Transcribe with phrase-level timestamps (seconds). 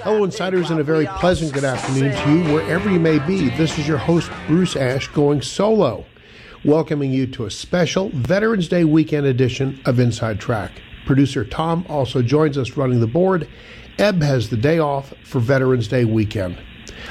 [0.00, 3.50] Hello, insiders, and a very pleasant good afternoon to you wherever you may be.
[3.50, 6.06] This is your host, Bruce Ash, going solo,
[6.64, 10.72] welcoming you to a special Veterans Day weekend edition of Inside Track.
[11.04, 13.46] Producer Tom also joins us running the board.
[13.98, 16.58] Eb has the day off for Veterans Day weekend.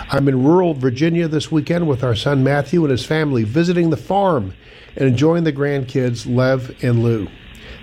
[0.09, 3.95] I'm in rural Virginia this weekend with our son Matthew and his family visiting the
[3.95, 4.55] farm
[4.95, 7.27] and enjoying the grandkids, Lev and Lou.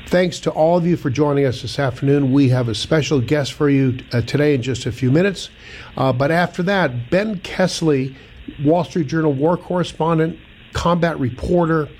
[0.08, 2.32] Thanks to all of you for joining us this afternoon.
[2.32, 5.50] We have a special guest for you uh, today in just a few minutes.
[5.98, 8.16] Uh, but after that, Ben Kessley,
[8.64, 10.38] Wall Street Journal war correspondent,
[10.72, 11.90] combat reporter,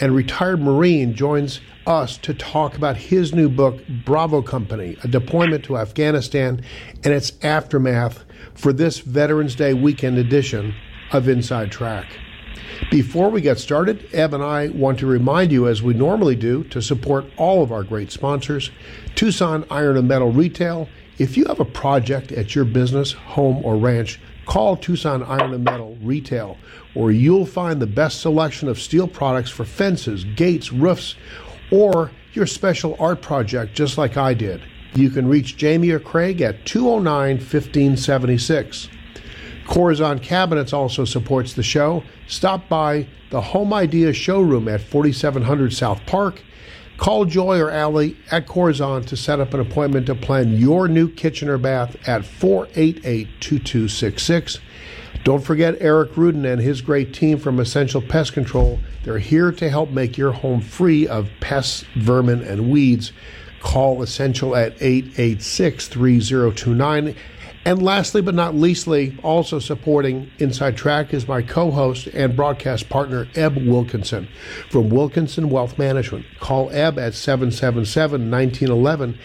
[0.00, 5.62] and retired Marine, joins us to talk about his new book, Bravo Company A Deployment
[5.66, 6.62] to Afghanistan
[7.04, 10.74] and its Aftermath, for this Veterans Day weekend edition
[11.12, 12.06] of Inside Track.
[12.90, 16.64] Before we get started, Eb and I want to remind you, as we normally do,
[16.64, 18.70] to support all of our great sponsors
[19.14, 20.88] Tucson Iron and Metal Retail.
[21.18, 25.64] If you have a project at your business, home, or ranch, call Tucson Iron and
[25.64, 26.56] Metal Retail,
[26.94, 31.16] where you'll find the best selection of steel products for fences, gates, roofs,
[31.70, 34.62] or your special art project, just like I did.
[34.94, 38.88] You can reach Jamie or Craig at 209 1576.
[39.68, 42.02] Corazon Cabinets also supports the show.
[42.26, 46.42] Stop by the Home Idea showroom at 4700 South Park.
[46.96, 51.08] Call Joy or Allie at Corazon to set up an appointment to plan your new
[51.08, 54.58] kitchen or bath at 488 2266.
[55.22, 58.80] Don't forget Eric Rudin and his great team from Essential Pest Control.
[59.04, 63.12] They're here to help make your home free of pests, vermin, and weeds.
[63.60, 67.14] Call Essential at 886 3029.
[67.68, 72.88] And lastly, but not leastly, also supporting Inside Track is my co host and broadcast
[72.88, 74.26] partner, Eb Wilkinson
[74.70, 76.24] from Wilkinson Wealth Management.
[76.40, 79.18] Call Eb at 777 1911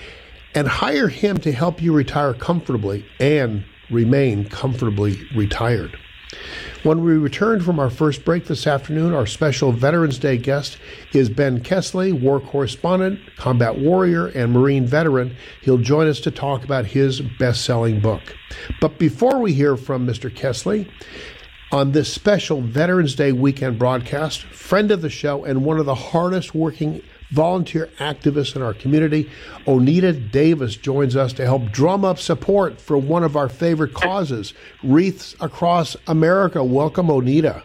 [0.55, 5.97] and hire him to help you retire comfortably and remain comfortably retired.
[6.83, 10.77] When we return from our first break this afternoon, our special Veterans Day guest
[11.13, 15.37] is Ben Kessley, war correspondent, combat warrior, and Marine veteran.
[15.61, 18.35] He'll join us to talk about his best selling book.
[18.81, 20.29] But before we hear from Mr.
[20.29, 20.89] Kessley,
[21.71, 25.95] on this special Veterans Day weekend broadcast, friend of the show and one of the
[25.95, 27.01] hardest working
[27.33, 29.29] volunteer activist in our community.
[29.65, 34.53] Onita Davis joins us to help drum up support for one of our favorite causes,
[34.83, 36.63] Wreaths Across America.
[36.63, 37.63] Welcome, Onita.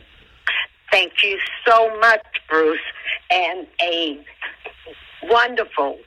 [0.91, 2.81] Thank you so much, Bruce,
[3.31, 4.25] and a
[5.25, 5.99] wonderful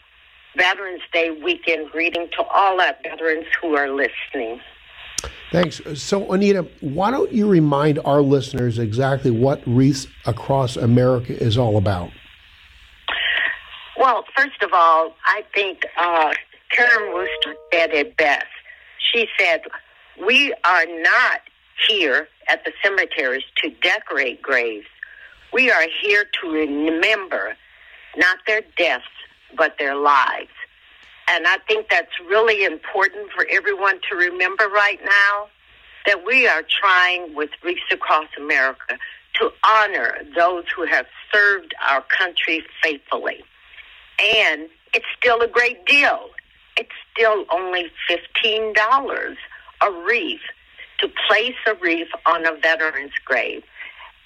[0.57, 4.59] Veterans Day weekend greeting to all our veterans who are listening.
[5.51, 5.81] Thanks.
[5.95, 11.77] So, Onita, why don't you remind our listeners exactly what Wreaths Across America is all
[11.77, 12.11] about?
[14.01, 16.33] Well, first of all, I think uh,
[16.71, 18.47] Karen Worcester said it best.
[19.13, 19.61] She said,
[20.19, 21.41] We are not
[21.87, 24.87] here at the cemeteries to decorate graves.
[25.53, 27.55] We are here to remember
[28.17, 29.05] not their deaths,
[29.55, 30.49] but their lives.
[31.27, 35.47] And I think that's really important for everyone to remember right now
[36.07, 38.97] that we are trying with Wreaths Across America
[39.35, 43.43] to honor those who have served our country faithfully
[44.19, 46.29] and it's still a great deal.
[46.77, 49.35] It's still only $15
[49.81, 50.39] a wreath
[50.99, 53.63] to place a wreath on a veteran's grave.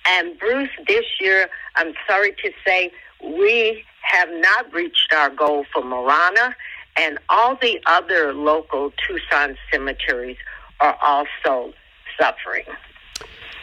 [0.07, 2.91] And Bruce, this year, I'm sorry to say,
[3.23, 6.55] we have not reached our goal for Marana,
[6.97, 10.37] and all the other local Tucson cemeteries
[10.79, 11.73] are also
[12.19, 12.65] suffering.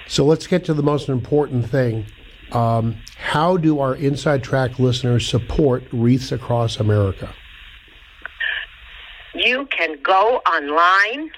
[0.06, 2.06] So let's get to the most important thing.
[2.52, 7.34] Um, how do our Inside Track listeners support Wreaths Across America?
[9.34, 11.30] You can go online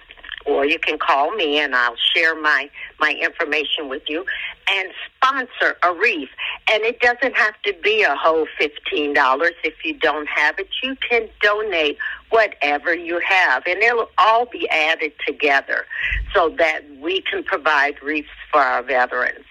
[0.47, 2.69] or you can call me and I'll share my,
[3.01, 4.25] my information with you
[4.69, 6.29] and sponsor a wreath.
[6.71, 9.51] And it doesn't have to be a whole $15.
[9.63, 11.97] If you don't have it, you can donate
[12.31, 13.63] whatever you have.
[13.67, 15.87] And it'll all be added together
[16.34, 19.45] so that we can provide wreaths for our veterans.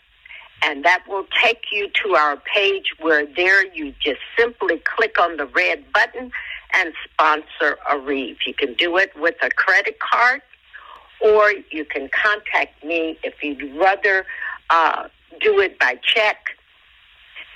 [0.64, 5.38] And that will take you to our page where there you just simply click on
[5.38, 6.32] the red button
[6.74, 8.40] and sponsor a wreath.
[8.46, 10.42] You can do it with a credit card
[11.22, 14.26] or you can contact me if you'd rather
[14.70, 15.08] uh,
[15.42, 16.38] do it by check,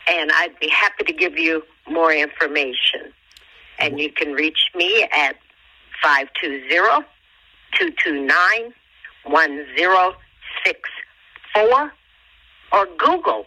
[0.07, 3.13] and I'd be happy to give you more information.
[3.79, 5.35] And you can reach me at
[6.03, 7.05] 520
[7.77, 8.73] 229
[9.25, 11.93] 1064
[12.73, 13.45] or Google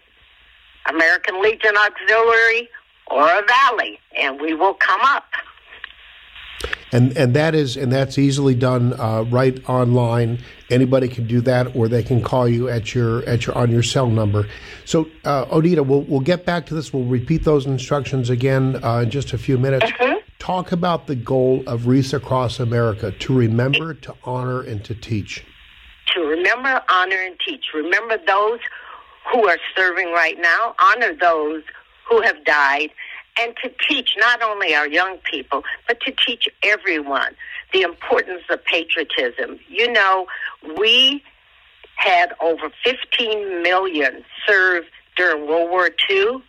[0.89, 2.69] American Legion Auxiliary
[3.11, 5.25] Oro Valley, and we will come up.
[6.95, 10.39] And and that is and that's easily done uh, right online.
[10.71, 13.83] Anybody can do that, or they can call you at your at your on your
[13.83, 14.47] cell number.
[14.85, 16.93] So, uh, Onita, we'll we'll get back to this.
[16.93, 19.91] We'll repeat those instructions again uh, in just a few minutes.
[19.91, 20.21] Mm-hmm.
[20.39, 25.45] Talk about the goal of Wreaths Across America: to remember, to honor, and to teach.
[26.15, 27.65] To remember, honor, and teach.
[27.75, 28.61] Remember those
[29.33, 30.77] who are serving right now.
[30.79, 31.65] Honor those
[32.09, 32.91] who have died
[33.41, 37.35] and to teach not only our young people, but to teach everyone
[37.73, 39.59] the importance of patriotism.
[39.69, 40.27] You know,
[40.79, 41.23] we
[41.97, 44.85] had over 15 million serve
[45.17, 46.43] during World War II,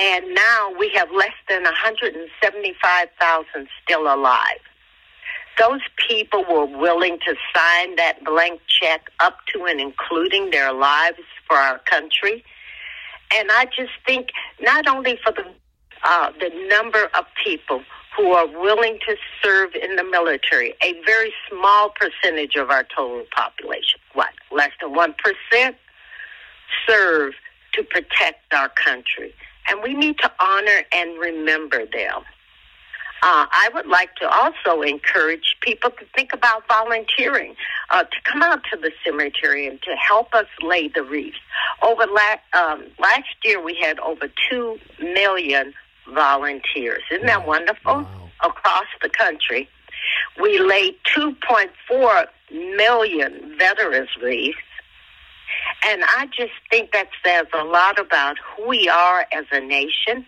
[0.00, 4.60] and now we have less than 175,000 still alive.
[5.58, 11.18] Those people were willing to sign that blank check up to and including their lives
[11.48, 12.44] for our country.
[13.36, 14.30] And I just think
[14.60, 15.44] not only for the
[16.04, 17.82] uh, the number of people
[18.16, 23.24] who are willing to serve in the military, a very small percentage of our total
[23.34, 25.74] population, what, less than 1%,
[26.86, 27.32] serve
[27.74, 29.34] to protect our country.
[29.68, 32.22] And we need to honor and remember them.
[33.22, 37.56] Uh, I would like to also encourage people to think about volunteering,
[37.90, 41.36] uh, to come out to the cemetery and to help us lay the wreaths.
[41.82, 45.74] Over la- um, last year, we had over two million
[46.14, 47.02] volunteers.
[47.10, 48.02] Isn't that wonderful?
[48.02, 48.30] Wow.
[48.44, 49.68] Across the country,
[50.40, 54.56] we laid 2.4 million veterans wreaths.
[55.84, 60.24] And I just think that says a lot about who we are as a nation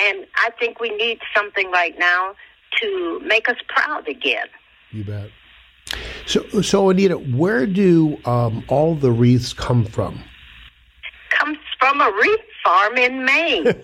[0.00, 2.34] and I think we need something right now
[2.80, 4.46] to make us proud again.
[4.90, 5.30] You bet.
[6.26, 10.22] So, so Anita, where do um, all the wreaths come from?
[11.30, 13.64] Comes from a wreath farm in Maine.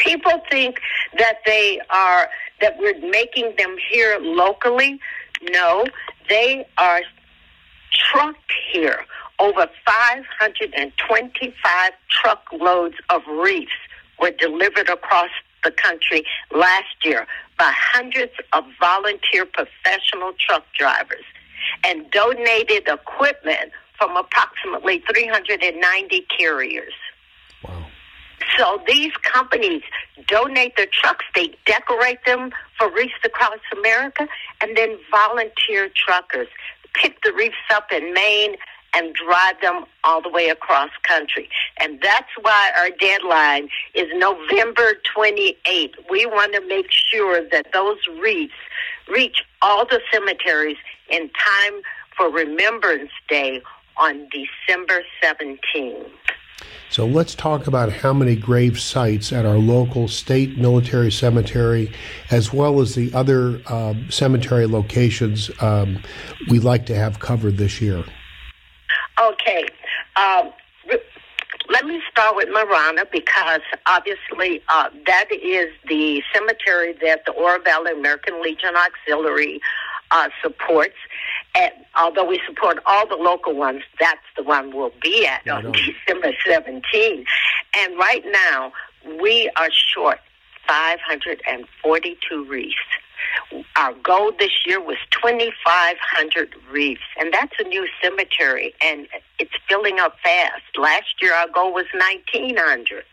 [0.00, 0.80] People think
[1.18, 2.28] that they are
[2.60, 5.00] that we're making them here locally.
[5.50, 5.86] No,
[6.28, 7.00] they are
[7.92, 9.06] trucked here.
[9.38, 13.70] Over 525 truckloads of wreaths
[14.20, 15.30] were delivered across
[15.64, 16.24] the country
[16.54, 17.26] last year
[17.58, 21.24] by hundreds of volunteer professional truck drivers
[21.84, 26.92] and donated equipment from approximately 390 carriers.
[27.64, 27.86] Wow.
[28.56, 29.82] So these companies
[30.26, 34.28] donate their trucks, they decorate them for Wreaths Across America,
[34.62, 36.48] and then volunteer truckers
[36.94, 38.56] pick the wreaths up in Maine
[38.94, 41.48] and drive them all the way across country.
[41.78, 45.94] And that's why our deadline is November 28th.
[46.10, 48.52] We want to make sure that those wreaths
[49.08, 50.76] reach all the cemeteries
[51.10, 51.82] in time
[52.16, 53.62] for Remembrance Day
[53.96, 56.10] on December 17th.
[56.90, 61.92] So let's talk about how many grave sites at our local state military cemetery,
[62.30, 66.02] as well as the other um, cemetery locations um,
[66.48, 68.04] we'd like to have covered this year.
[69.20, 69.64] Okay.
[70.16, 70.52] Um,
[71.70, 77.60] let me start with Marana because obviously uh, that is the cemetery that the Oro
[77.62, 79.60] Valley American Legion Auxiliary
[80.10, 80.96] uh, supports.
[81.54, 85.66] And although we support all the local ones, that's the one we'll be at on
[85.66, 85.72] on.
[85.72, 87.24] December 17.
[87.78, 88.72] And right now,
[89.20, 90.18] we are short
[90.66, 92.74] 542 wreaths.
[93.76, 99.98] Our goal this year was 2,500 wreaths, and that's a new cemetery, and it's filling
[99.98, 100.62] up fast.
[100.76, 103.04] Last year, our goal was 1,900.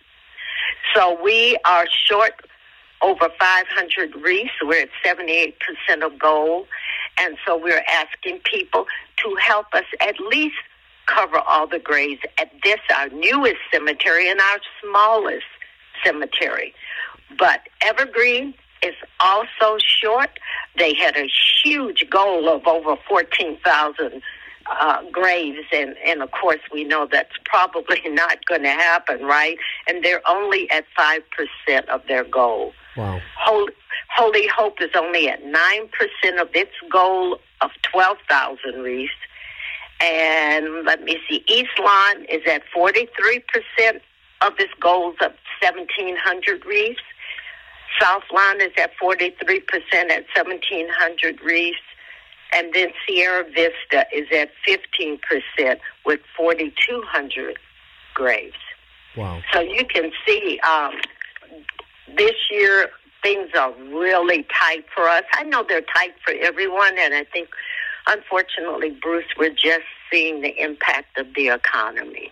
[0.94, 2.34] So we are short
[3.02, 4.52] over 500 wreaths.
[4.62, 5.54] We're at 78%
[6.04, 6.68] of goal,
[7.18, 8.86] and so we're asking people
[9.24, 10.56] to help us at least
[11.06, 15.46] cover all the graves at this, our newest cemetery, and our smallest
[16.04, 16.74] cemetery.
[17.38, 18.54] But Evergreen
[18.86, 20.30] is also short.
[20.78, 21.28] They had a
[21.64, 24.22] huge goal of over 14,000
[24.68, 29.58] uh, graves, and, and of course, we know that's probably not going to happen, right?
[29.88, 32.74] And they're only at 5% of their goal.
[32.98, 33.20] Wow.
[33.38, 33.74] Holy,
[34.16, 39.12] Holy Hope is only at 9% of its goal of 12,000 wreaths.
[40.02, 44.02] And let me see, East Lawn is at 43%
[44.42, 47.00] of its goals of 1,700 wreaths.
[48.00, 49.32] South Lawn is at 43%
[49.94, 51.78] at 1,700 wreaths.
[52.54, 55.20] And then Sierra Vista is at 15%
[56.06, 57.58] with 4,200
[58.14, 58.54] graves.
[59.18, 59.42] Wow.
[59.52, 60.94] So you can see um,
[62.16, 62.90] this year
[63.24, 65.24] things are really tight for us.
[65.34, 67.50] I know they're tight for everyone, and I think,
[68.08, 72.32] unfortunately, Bruce, we're just seeing the impact of the economy.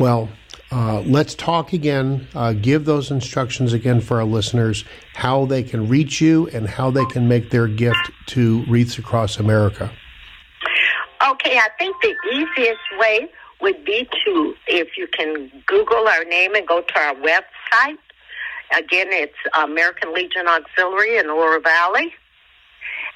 [0.00, 0.28] Well,
[0.72, 2.26] uh, let's talk again.
[2.34, 6.90] Uh, give those instructions again for our listeners how they can reach you and how
[6.90, 9.92] they can make their gift to Wreaths Across America.
[11.28, 13.28] Okay, I think the easiest way
[13.60, 17.98] would be to, if you can Google our name and go to our website.
[18.76, 22.14] Again, it's American Legion Auxiliary in Oro Valley.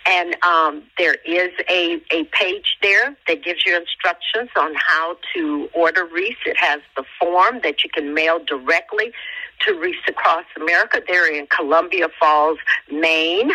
[0.08, 5.68] And um, there is a, a page there that gives you instructions on how to
[5.74, 6.38] order wreaths.
[6.46, 9.12] It has the form that you can mail directly
[9.62, 11.02] to Wreaths Across America.
[11.08, 12.58] They're in Columbia Falls,
[12.90, 13.50] Maine.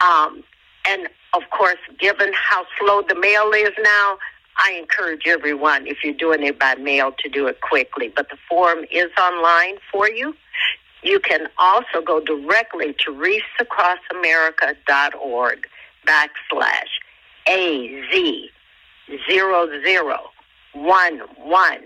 [0.00, 0.42] Um,
[0.88, 4.18] and of course, given how slow the mail is now,
[4.58, 8.10] I encourage everyone, if you're doing it by mail, to do it quickly.
[8.14, 10.34] But the form is online for you.
[11.06, 15.68] You can also go directly to wreathsacrossamerica.org
[16.04, 16.90] backslash
[17.46, 18.12] AZ
[19.28, 20.32] zero zero
[20.72, 21.82] one one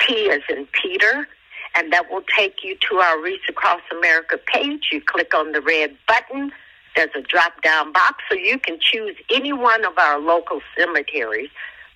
[0.00, 1.28] P as in Peter,
[1.76, 4.88] and that will take you to our Wreaths Across America page.
[4.90, 6.50] You click on the red button.
[6.96, 11.50] There's a drop down box, so you can choose any one of our local cemeteries.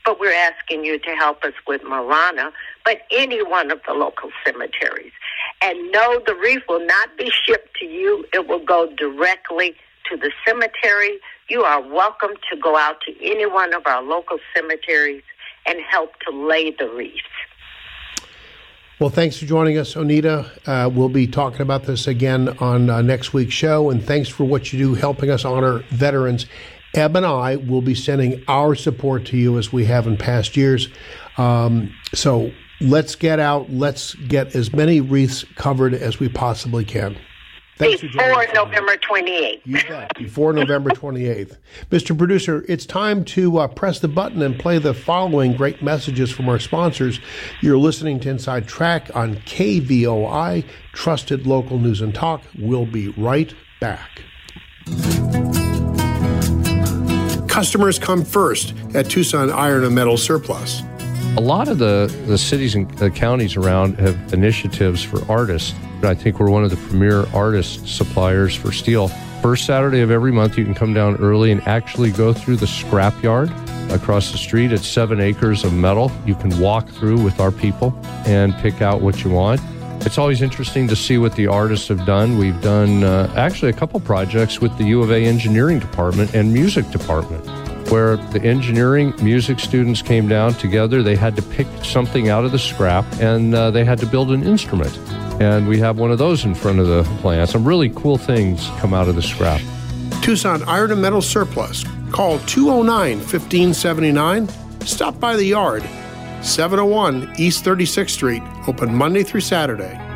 [0.04, 2.52] But we're asking you to help us with Marana,
[2.84, 5.10] but any one of the local cemeteries.
[5.62, 8.24] And no, the wreath will not be shipped to you.
[8.32, 9.76] It will go directly
[10.10, 11.18] to the cemetery.
[11.48, 15.22] You are welcome to go out to any one of our local cemeteries
[15.64, 17.14] and help to lay the wreath.
[18.98, 20.50] Well, thanks for joining us, Onita.
[20.66, 23.90] Uh, we'll be talking about this again on uh, next week's show.
[23.90, 26.46] And thanks for what you do helping us honor veterans.
[26.94, 30.56] Eb and I will be sending our support to you as we have in past
[30.56, 30.88] years.
[31.36, 32.50] Um, so
[32.82, 33.70] let's get out.
[33.70, 37.16] Let's get as many wreaths covered as we possibly can.
[37.78, 39.60] Thanks before November 28th.
[39.64, 40.14] You bet.
[40.16, 41.56] Before November 28th.
[41.90, 42.16] Mr.
[42.16, 46.48] Producer, it's time to uh, press the button and play the following great messages from
[46.48, 47.18] our sponsors.
[47.60, 52.42] You're listening to Inside Track on KVOI, Trusted Local News and Talk.
[52.58, 54.22] We'll be right back.
[57.48, 60.82] Customers come first at Tucson Iron and Metal Surplus.
[61.34, 65.74] A lot of the, the cities and the counties around have initiatives for artists.
[66.02, 69.08] I think we're one of the premier artist suppliers for steel.
[69.40, 72.66] First Saturday of every month, you can come down early and actually go through the
[72.66, 73.50] scrapyard
[73.90, 74.72] across the street.
[74.72, 76.12] It's seven acres of metal.
[76.26, 79.58] You can walk through with our people and pick out what you want.
[80.04, 82.36] It's always interesting to see what the artists have done.
[82.36, 86.52] We've done uh, actually a couple projects with the U of A engineering department and
[86.52, 87.61] music department
[87.92, 91.02] where the engineering music students came down together.
[91.02, 94.30] They had to pick something out of the scrap and uh, they had to build
[94.30, 94.96] an instrument.
[95.42, 97.50] And we have one of those in front of the plant.
[97.50, 99.60] Some really cool things come out of the scrap.
[100.22, 101.84] Tucson Iron and Metal Surplus.
[102.10, 104.48] Call 209 1579.
[104.86, 105.82] Stop by the yard.
[106.40, 108.42] 701 East 36th Street.
[108.66, 110.11] Open Monday through Saturday.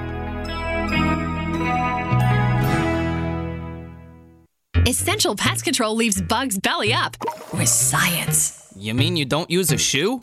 [4.87, 7.17] Essential Pest Control leaves bugs belly up
[7.53, 8.71] with science.
[8.77, 10.21] You mean you don't use a shoe?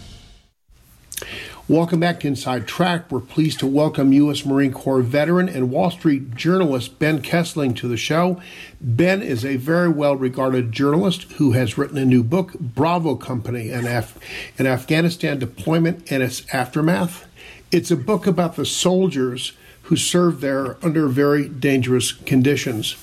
[1.67, 3.11] Welcome back to Inside Track.
[3.11, 4.45] We're pleased to welcome U.S.
[4.45, 8.39] Marine Corps veteran and Wall Street journalist Ben Kesling to the show.
[8.79, 13.71] Ben is a very well regarded journalist who has written a new book, Bravo Company,
[13.71, 14.15] an, Af-
[14.59, 17.25] an Afghanistan deployment and its aftermath.
[17.71, 19.53] It's a book about the soldiers
[19.85, 22.95] who served there under very dangerous conditions.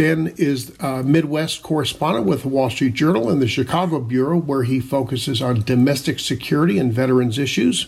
[0.00, 4.62] Ben is a Midwest correspondent with the Wall Street Journal and the Chicago Bureau, where
[4.62, 7.86] he focuses on domestic security and veterans issues.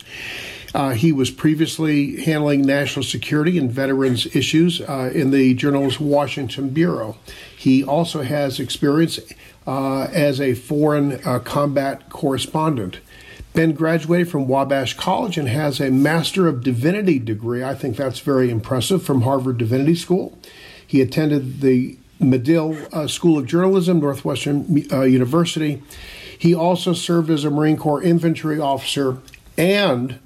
[0.74, 6.68] Uh, he was previously handling national security and veterans issues uh, in the Journal's Washington
[6.68, 7.16] Bureau.
[7.56, 9.18] He also has experience
[9.66, 12.98] uh, as a foreign uh, combat correspondent.
[13.54, 17.64] Ben graduated from Wabash College and has a Master of Divinity degree.
[17.64, 20.38] I think that's very impressive from Harvard Divinity School.
[20.86, 25.82] He attended the Medill uh, School of Journalism, Northwestern uh, University.
[26.38, 29.18] He also served as a Marine Corps infantry officer
[29.56, 30.18] and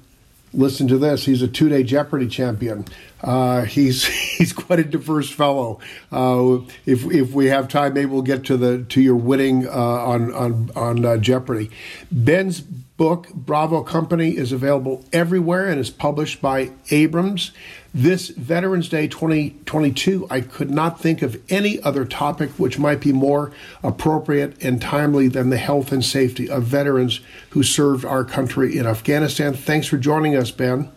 [0.53, 2.85] listen to this he's a two-day jeopardy champion
[3.23, 4.05] uh, he's
[4.37, 5.79] he's quite a diverse fellow
[6.11, 9.71] uh, if, if we have time maybe we'll get to the to your winning uh,
[9.71, 11.69] on on on uh, jeopardy
[12.11, 17.51] ben's book bravo company is available everywhere and is published by abrams
[17.97, 23.11] this Veterans Day 2022, I could not think of any other topic which might be
[23.11, 27.21] more appropriate and timely than the health and safety of veterans
[27.51, 29.55] who served our country in Afghanistan.
[29.55, 30.91] Thanks for joining us, Ben.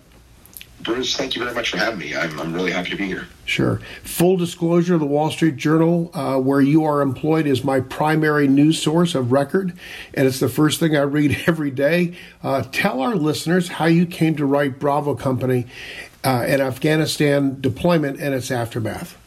[0.83, 2.17] Bruce, thank you very much for having me.
[2.17, 3.27] I'm, I'm really happy to be here.
[3.45, 3.81] Sure.
[4.03, 8.81] Full disclosure the Wall Street Journal, uh, where you are employed, is my primary news
[8.81, 9.73] source of record,
[10.15, 12.17] and it's the first thing I read every day.
[12.43, 15.67] Uh, tell our listeners how you came to write Bravo Company
[16.25, 19.20] uh, and Afghanistan deployment and its aftermath.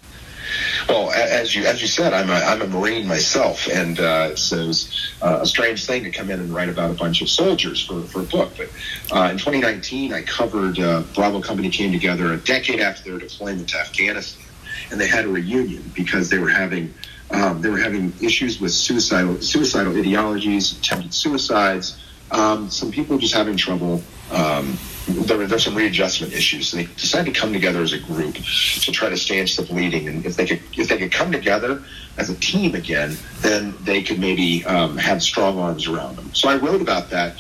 [0.90, 4.58] Well, as you as you said, I'm a, I'm a Marine myself, and uh, so
[4.58, 7.30] it was uh, a strange thing to come in and write about a bunch of
[7.30, 8.52] soldiers for, for a book.
[8.58, 8.70] But
[9.16, 13.70] uh, in 2019, I covered uh, Bravo Company came together a decade after their deployment
[13.70, 14.44] to Afghanistan,
[14.92, 16.94] and they had a reunion because they were having
[17.32, 21.98] um, they were having issues with suicidal suicidal ideologies, attempted suicides.
[22.32, 26.69] Um, some people just having trouble um, there, there's some readjustment issues.
[26.69, 30.07] So they decided to come together as a group to try to stanch the bleeding.
[30.07, 31.83] And if they could, if they could come together
[32.17, 36.33] as a team again, then they could maybe um, have strong arms around them.
[36.33, 37.36] So I wrote about that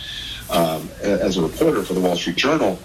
[0.49, 2.79] um, as a reporter for the Wall Street Journal.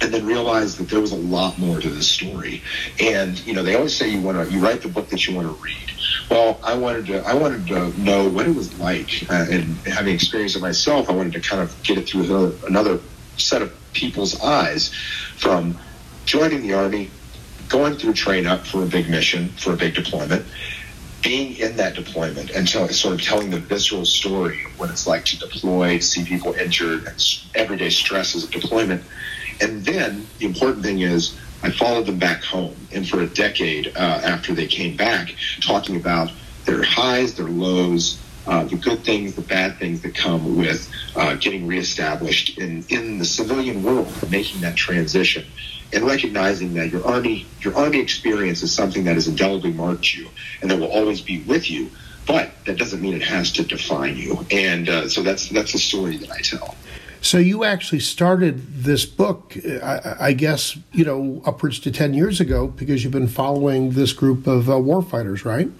[0.00, 2.62] And then realized that there was a lot more to this story,
[3.00, 5.34] and you know they always say you want to you write the book that you
[5.34, 5.92] want to read.
[6.28, 10.14] Well, I wanted to I wanted to know what it was like, uh, and having
[10.14, 13.00] experienced it myself, I wanted to kind of get it through another, another
[13.36, 14.92] set of people's eyes
[15.36, 15.78] from
[16.24, 17.10] joining the Army,
[17.68, 20.44] going through train up for a big mission, for a big deployment,
[21.22, 25.06] being in that deployment and so, sort of telling the visceral story of what it's
[25.06, 27.10] like to deploy, see people injured,
[27.54, 29.02] everyday stresses of deployment.
[29.60, 33.88] And then the important thing is, I followed them back home, and for a decade
[33.96, 36.30] uh, after they came back, talking about
[36.66, 41.34] their highs, their lows, uh, the good things, the bad things that come with uh,
[41.36, 45.44] getting reestablished in, in the civilian world, making that transition,
[45.92, 50.28] and recognizing that your army your army experience is something that has indelibly marked you
[50.60, 51.90] and that will always be with you.
[52.26, 54.46] But that doesn't mean it has to define you.
[54.50, 56.74] And uh, so that's that's the story that I tell.
[57.20, 62.38] So you actually started this book, I, I, guess, you know, upwards to ten years
[62.38, 65.70] ago because you've been following this group of uh, warfighters, right?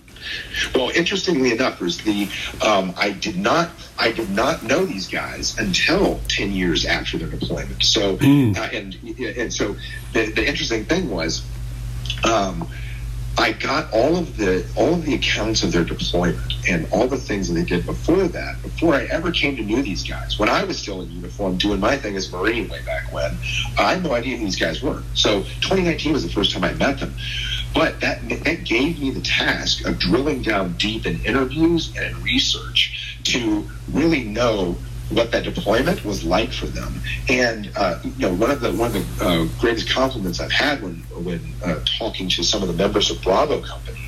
[0.75, 2.29] Well, interestingly enough, was the
[2.65, 7.29] um, I did not I did not know these guys until ten years after their
[7.29, 7.83] deployment.
[7.83, 8.57] So mm.
[8.57, 8.97] uh, and
[9.39, 9.77] and so
[10.13, 11.45] the, the interesting thing was.
[12.29, 12.69] Um,
[13.37, 17.17] I got all of the all of the accounts of their deployment and all the
[17.17, 20.39] things that they did before that, before I ever came to know these guys.
[20.39, 23.37] When I was still in uniform doing my thing as a Marine way back when,
[23.77, 25.03] I had no idea who these guys were.
[25.15, 27.15] So 2019 was the first time I met them.
[27.75, 32.23] But that that gave me the task of drilling down deep in interviews and in
[32.23, 34.77] research to really know
[35.11, 37.01] what that deployment was like for them.
[37.29, 40.83] And uh, you know, one of the one of the uh, greatest compliments I've had
[40.83, 44.01] when when uh, talking to some of the members of Bravo Company.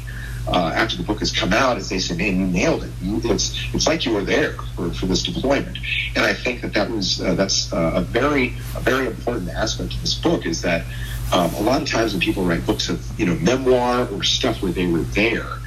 [0.48, 2.90] Uh, after the book has come out, is they say, "Man, you nailed it.
[3.02, 5.76] It's it's like you were there for, for this deployment."
[6.14, 9.94] And I think that that was uh, that's uh, a very a very important aspect
[9.94, 10.84] of this book is that
[11.32, 14.62] um, a lot of times when people write books of you know memoir or stuff
[14.62, 15.58] where they were there,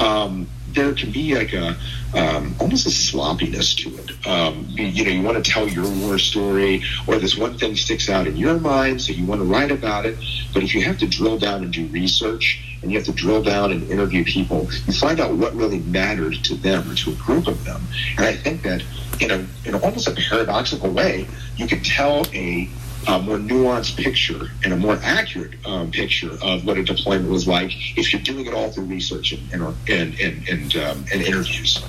[0.00, 1.76] um, there can be like a
[2.14, 4.26] um, almost a sloppiness to it.
[4.26, 7.76] Um, you, you, know, you want to tell your war story, or this one thing
[7.76, 10.16] sticks out in your mind, so you want to write about it.
[10.54, 13.42] But if you have to drill down and do research, and you have to drill
[13.42, 17.14] down and interview people, you find out what really mattered to them or to a
[17.14, 17.82] group of them.
[18.16, 18.82] And I think that
[19.20, 21.26] in a in almost a paradoxical way,
[21.56, 22.68] you can tell a
[23.08, 27.48] a more nuanced picture and a more accurate um, picture of what a deployment was
[27.48, 29.52] like if you're doing it all through research and
[29.88, 31.82] and and and, um, and interviews.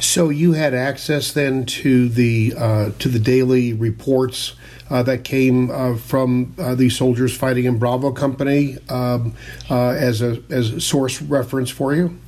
[0.00, 4.54] So you had access then to the uh, to the daily reports
[4.88, 9.34] uh, that came uh, from uh, these soldiers fighting in Bravo Company um,
[9.68, 12.18] uh, as a as a source reference for you.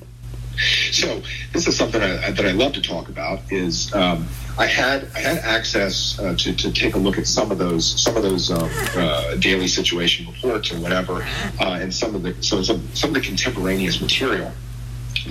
[0.91, 1.23] So
[1.55, 3.41] this is something I, that I love to talk about.
[3.51, 7.51] Is um, I had I had access uh, to, to take a look at some
[7.51, 11.27] of those some of those um, uh, daily situation reports or whatever,
[11.61, 14.53] uh, and some of the so some some of the contemporaneous material.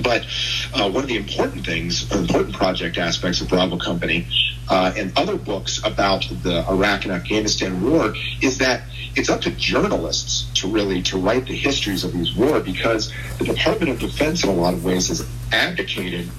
[0.01, 0.25] But
[0.73, 4.25] uh, one of the important things, important project aspects of Bravo Company
[4.69, 8.83] uh, and other books about the Iraq and Afghanistan war is that
[9.15, 13.45] it's up to journalists to really to write the histories of these war because the
[13.45, 16.29] Department of Defense in a lot of ways has abdicated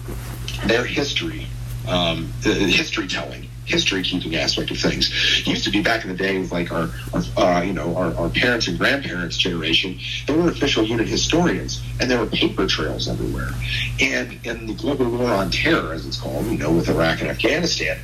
[0.65, 1.47] their history,
[1.89, 5.11] um, the history telling history keeping aspect of things.
[5.39, 7.97] It used to be back in the day with like our, our uh, you know,
[7.97, 12.67] our, our, parents and grandparents' generation, they were official unit historians, and there were paper
[12.67, 13.51] trails everywhere.
[14.01, 17.31] And in the global war on terror, as it's called, you know, with Iraq and
[17.31, 17.99] Afghanistan,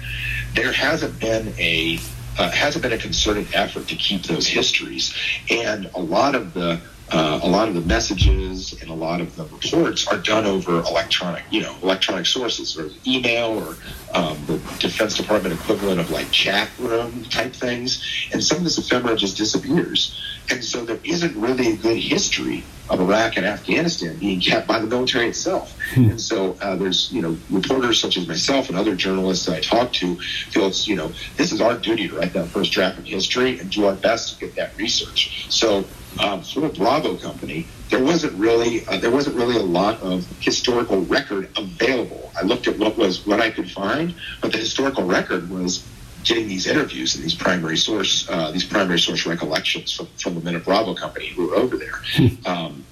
[0.54, 1.98] there hasn't been a
[2.38, 5.12] uh, hasn't been a concerted effort to keep those histories,
[5.50, 6.80] and a lot of the
[7.10, 10.80] uh, a lot of the messages and a lot of the reports are done over
[10.80, 13.76] electronic, you know, electronic sources or email or
[14.14, 18.02] um, the Defense Department equivalent of like chat room type things.
[18.32, 20.20] And some of this ephemera just disappears.
[20.50, 24.78] And so there isn't really a good history of Iraq and Afghanistan being kept by
[24.78, 25.76] the military itself.
[25.94, 26.10] Hmm.
[26.10, 29.60] And so uh, there's, you know, reporters such as myself and other journalists that I
[29.60, 30.16] talk to
[30.50, 33.58] feel it's, you know, this is our duty to write that first draft of history
[33.58, 35.46] and do our best to get that research.
[35.50, 35.84] So
[36.20, 40.26] um, for the Bravo company, there wasn't really uh, there wasn't really a lot of
[40.40, 42.30] historical record available.
[42.36, 45.84] I looked at what was what I could find, but the historical record was
[46.24, 50.40] getting these interviews and these primary source uh, these primary source recollections from, from the
[50.40, 52.00] men of Bravo company who were over there.
[52.14, 52.46] Hmm.
[52.46, 52.84] Um,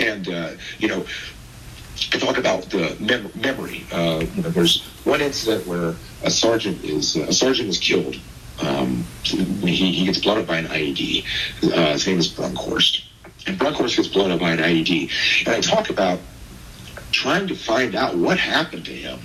[0.00, 1.04] and uh, you know,
[2.12, 3.86] I talk about the mem- memory.
[3.92, 8.16] Uh, you know, there's one incident where a sergeant is uh, a sergeant is killed
[8.62, 11.24] um, he, he gets blown up by an IED.
[11.64, 13.04] Uh, his name is Brunkhorst.
[13.46, 15.10] And Brunkhorst gets blown up by an IED.
[15.46, 16.20] And I talk about
[17.10, 19.18] trying to find out what happened to him,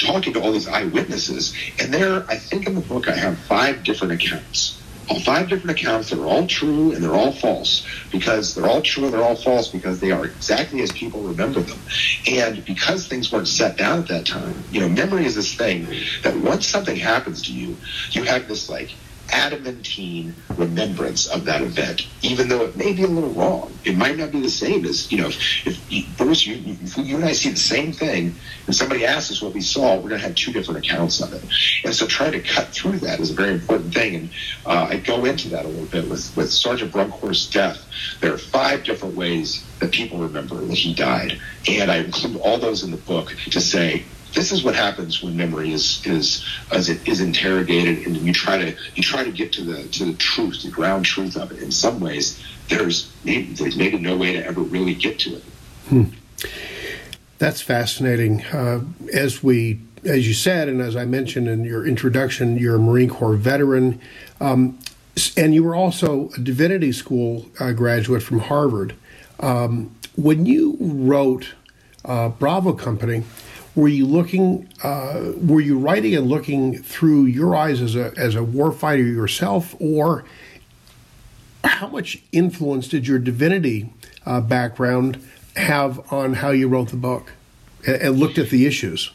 [0.00, 1.54] talking to all these eyewitnesses.
[1.80, 4.74] And there, I think in the book, I have five different accounts
[5.08, 8.82] All five different accounts that are all true and they're all false because they're all
[8.82, 11.84] true and they're all false because they are exactly as people remember them.
[12.26, 15.92] And because things weren't set down at that time, you know, memory is this thing
[16.24, 17.80] that once something happens to you,
[18.12, 18.90] you have this like
[19.32, 23.72] adamantine remembrance of that event, even though it may be a little wrong.
[23.84, 27.16] It might not be the same as, you know, if, if Bruce, you, if you
[27.16, 28.34] and I see the same thing,
[28.66, 31.32] and somebody asks us what we saw, we're going to have two different accounts of
[31.32, 31.42] it.
[31.84, 34.14] And so trying to cut through that is a very important thing.
[34.14, 34.30] And
[34.66, 37.84] uh, I go into that a little bit with, with Sergeant Brunkhorst's death.
[38.20, 41.40] There are five different ways that people remember that he died.
[41.68, 45.36] And I include all those in the book to say, this is what happens when
[45.36, 49.52] memory is is as it is interrogated and you try to you try to get
[49.52, 51.62] to the to the truth the ground truth of it.
[51.62, 55.42] In some ways there's maybe, there's maybe no way to ever really get to it.
[55.88, 56.04] Hmm.
[57.38, 58.44] that's fascinating.
[58.46, 62.78] Uh, as we as you said and as i mentioned in your introduction you're a
[62.78, 64.00] marine corps veteran
[64.40, 64.78] um,
[65.36, 68.94] and you were also a divinity school uh, graduate from harvard.
[69.40, 71.54] Um, when you wrote
[72.04, 73.24] uh, bravo company
[73.74, 78.34] were you looking uh, were you writing and looking through your eyes as a as
[78.34, 80.24] a warfighter yourself or
[81.64, 83.92] how much influence did your divinity
[84.26, 85.22] uh, background
[85.56, 87.32] have on how you wrote the book
[87.86, 89.12] and, and, looked at the issues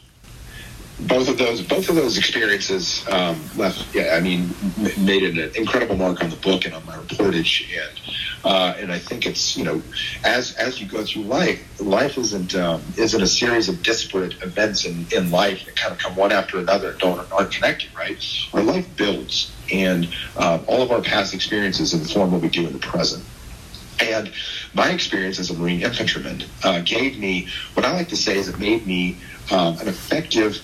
[1.00, 4.48] both of those both of those experiences um, left yeah i mean
[4.96, 8.00] made an incredible mark on the book and on my reportage and
[8.46, 9.82] uh, and I think it's you know,
[10.22, 14.84] as as you go through life, life isn't um, isn't a series of disparate events
[14.84, 18.24] in, in life that kind of come one after another and don't aren't connected, right?
[18.52, 22.72] Our life builds, and uh, all of our past experiences inform what we do in
[22.72, 23.24] the present.
[23.98, 24.30] And
[24.74, 28.46] my experience as a Marine infantryman uh, gave me what I like to say is
[28.46, 29.16] it made me
[29.50, 30.62] um, an effective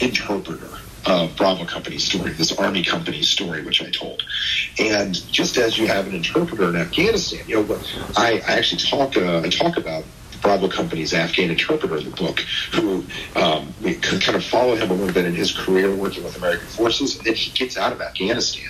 [0.00, 0.68] interpreter
[1.06, 4.22] of Bravo Company's story, this Army Company's story, which I told.
[4.78, 7.80] And just as you have an interpreter in Afghanistan, you know,
[8.16, 10.04] I, I actually talk uh, I talk about
[10.42, 12.40] Bravo Company's Afghan interpreter in the book,
[12.72, 13.04] who
[13.36, 16.66] um, we kind of follow him a little bit in his career working with American
[16.68, 18.68] forces, and then he gets out of Afghanistan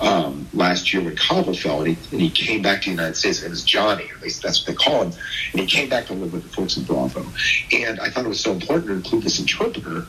[0.00, 3.16] um, last year when Kabul fell, and he, and he came back to the United
[3.16, 3.42] States.
[3.42, 5.12] It was Johnny, at least that's what they call him,
[5.52, 7.24] and he came back to live with the folks in Bravo.
[7.72, 10.06] And I thought it was so important to include this interpreter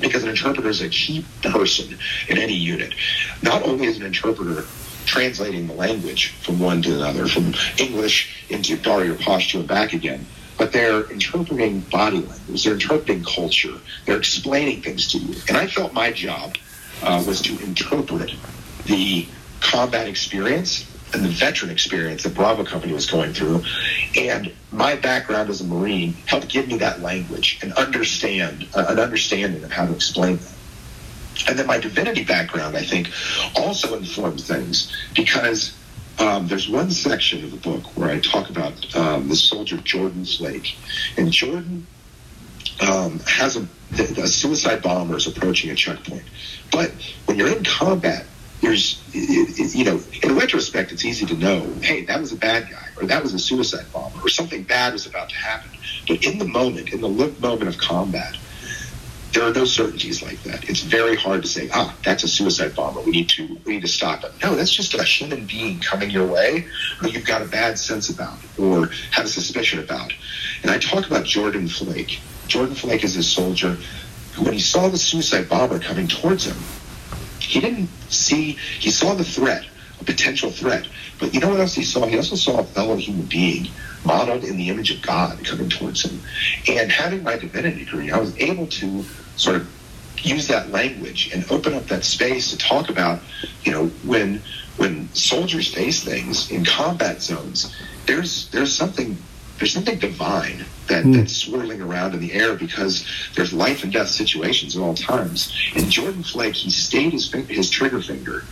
[0.00, 2.94] because an interpreter is a key person in any unit.
[3.42, 4.64] Not only is an interpreter
[5.06, 10.26] translating the language from one to another, from English into Dari Pashto and back again,
[10.56, 13.74] but they're interpreting body language, they're interpreting culture,
[14.06, 15.34] they're explaining things to you.
[15.48, 16.56] And I felt my job
[17.02, 18.32] uh, was to interpret
[18.86, 19.26] the
[19.60, 23.62] combat experience and the veteran experience that Bravo Company was going through.
[24.16, 28.98] And my background as a Marine helped give me that language and understand uh, an
[28.98, 30.50] understanding of how to explain that.
[31.48, 33.10] And then my divinity background, I think,
[33.56, 35.76] also informed things because
[36.18, 40.24] um, there's one section of the book where I talk about um, the soldier Jordan
[40.24, 40.76] Flake.
[41.16, 41.86] And Jordan
[42.80, 43.66] um, has a,
[43.98, 46.24] a suicide bomber is approaching a checkpoint.
[46.70, 46.92] But
[47.26, 48.26] when you're in combat,
[48.64, 52.88] there's, you know, in retrospect, it's easy to know, hey, that was a bad guy,
[52.96, 55.70] or that was a suicide bomber, or something bad was about to happen.
[56.08, 58.36] But in the moment, in the moment of combat,
[59.32, 60.68] there are no certainties like that.
[60.68, 63.00] It's very hard to say, ah, that's a suicide bomber.
[63.00, 64.32] We need to we need to stop it.
[64.40, 66.66] No, that's just a human being coming your way
[66.98, 70.12] who you've got a bad sense about or have a suspicion about.
[70.62, 72.20] And I talk about Jordan Flake.
[72.46, 73.76] Jordan Flake is a soldier
[74.34, 76.56] who, when he saw the suicide bomber coming towards him,
[77.44, 79.64] he didn't see he saw the threat,
[80.00, 80.86] a potential threat.
[81.18, 82.06] But you know what else he saw?
[82.06, 83.68] He also saw a fellow human being
[84.04, 86.20] modeled in the image of God coming towards him.
[86.68, 89.04] And having my divinity degree, I was able to
[89.36, 89.68] sort of
[90.22, 93.20] use that language and open up that space to talk about,
[93.62, 94.42] you know, when
[94.76, 97.74] when soldiers face things in combat zones,
[98.06, 99.16] there's there's something
[99.58, 101.14] there's something divine that, mm.
[101.14, 105.52] that's swirling around in the air because there's life and death situations at all times.
[105.74, 108.44] And Jordan Flake, he stayed his his trigger finger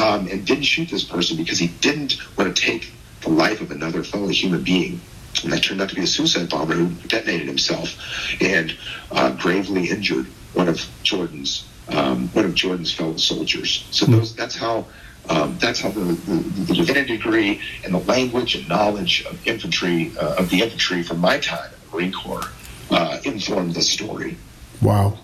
[0.00, 2.92] um, and didn't shoot this person because he didn't want to take
[3.22, 5.00] the life of another fellow human being.
[5.42, 7.96] And that turned out to be a suicide bomber who detonated himself
[8.40, 8.76] and
[9.12, 13.86] uh, gravely injured one of Jordan's um, one of Jordan's fellow soldiers.
[13.90, 14.12] So hmm.
[14.12, 14.86] those that's how
[15.28, 20.12] um, that's how the, the, the, divinity degree and the language and knowledge of infantry
[20.18, 22.48] uh, of the infantry from my time in the Marine Corps
[22.90, 24.36] uh, informed this story.
[24.80, 25.18] Wow.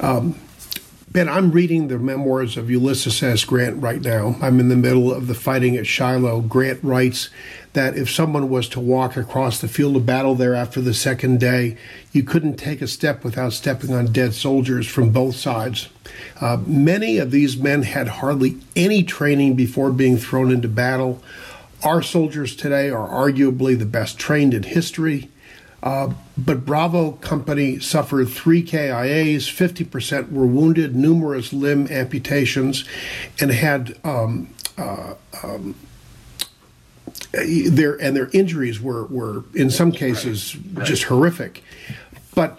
[0.00, 0.40] Um,
[1.12, 3.44] Ben, I'm reading the memoirs of Ulysses S.
[3.44, 4.36] Grant right now.
[4.40, 6.40] I'm in the middle of the fighting at Shiloh.
[6.40, 7.30] Grant writes
[7.72, 11.38] that if someone was to walk across the field of battle there after the second
[11.38, 11.76] day,
[12.12, 15.88] you couldn't take a step without stepping on dead soldiers from both sides.
[16.40, 21.22] Uh, many of these men had hardly any training before being thrown into battle.
[21.84, 25.30] Our soldiers today are arguably the best trained in history.
[25.82, 32.84] Uh, but Bravo Company suffered three KIAs, 50% were wounded, numerous limb amputations,
[33.40, 35.74] and had um, uh, um,
[37.32, 40.78] their and their injuries were were in some cases right.
[40.78, 40.86] Right.
[40.86, 41.62] just horrific.
[42.34, 42.58] But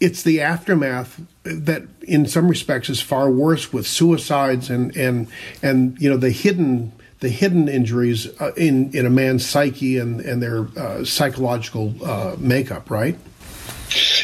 [0.00, 5.28] it's the aftermath that, in some respects, is far worse with suicides and and
[5.62, 10.20] and you know the hidden the hidden injuries uh, in in a man's psyche and
[10.20, 13.16] and their uh, psychological uh, makeup, right?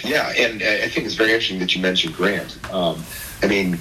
[0.02, 2.58] Yeah, and I think it's very interesting that you mentioned Grant.
[2.72, 3.02] Um,
[3.42, 3.78] I mean,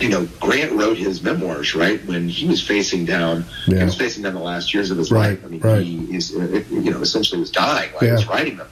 [0.00, 3.44] you know, Grant wrote his memoirs right when he was facing down.
[3.66, 3.78] Yeah.
[3.78, 5.44] He was facing down the last years of his right, life.
[5.44, 5.82] I mean, right.
[5.82, 8.10] he is, uh, you know, essentially was dying while yeah.
[8.10, 8.68] he was writing them,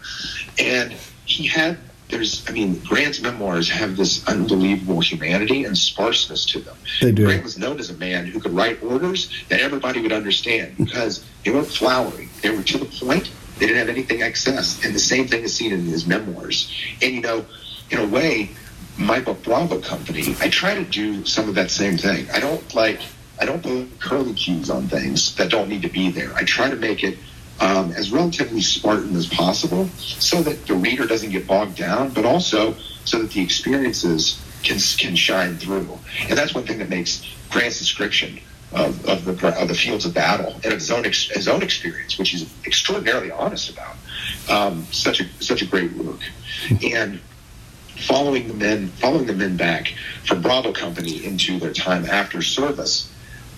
[0.58, 0.92] and
[1.24, 6.76] he had there's, I mean, Grant's memoirs have this unbelievable humanity and sparseness to them.
[7.00, 7.24] They do.
[7.24, 11.24] Grant was known as a man who could write orders that everybody would understand because
[11.44, 12.28] they weren't flowery.
[12.42, 13.30] They were to the point.
[13.58, 14.84] They didn't have anything excess.
[14.84, 16.72] And the same thing is seen in his memoirs.
[17.02, 17.44] And, you know,
[17.90, 18.50] in a way,
[18.98, 22.28] my book Bravo Company, I try to do some of that same thing.
[22.30, 23.00] I don't like,
[23.40, 26.32] I don't put curly cues on things that don't need to be there.
[26.34, 27.18] I try to make it
[27.60, 32.24] um, as relatively Spartan as possible so that the reader doesn't get bogged down, but
[32.24, 35.98] also so that the experiences can, can shine through.
[36.28, 38.40] And that's one thing that makes Grant's description
[38.72, 42.18] of, of, the, of the fields of battle and of his own, his own experience,
[42.18, 43.96] which he's extraordinarily honest about,
[44.50, 46.20] um, such, a, such a great work.
[46.82, 47.20] And
[47.96, 53.12] following the men, following the men back from Bravo Company into their time after service,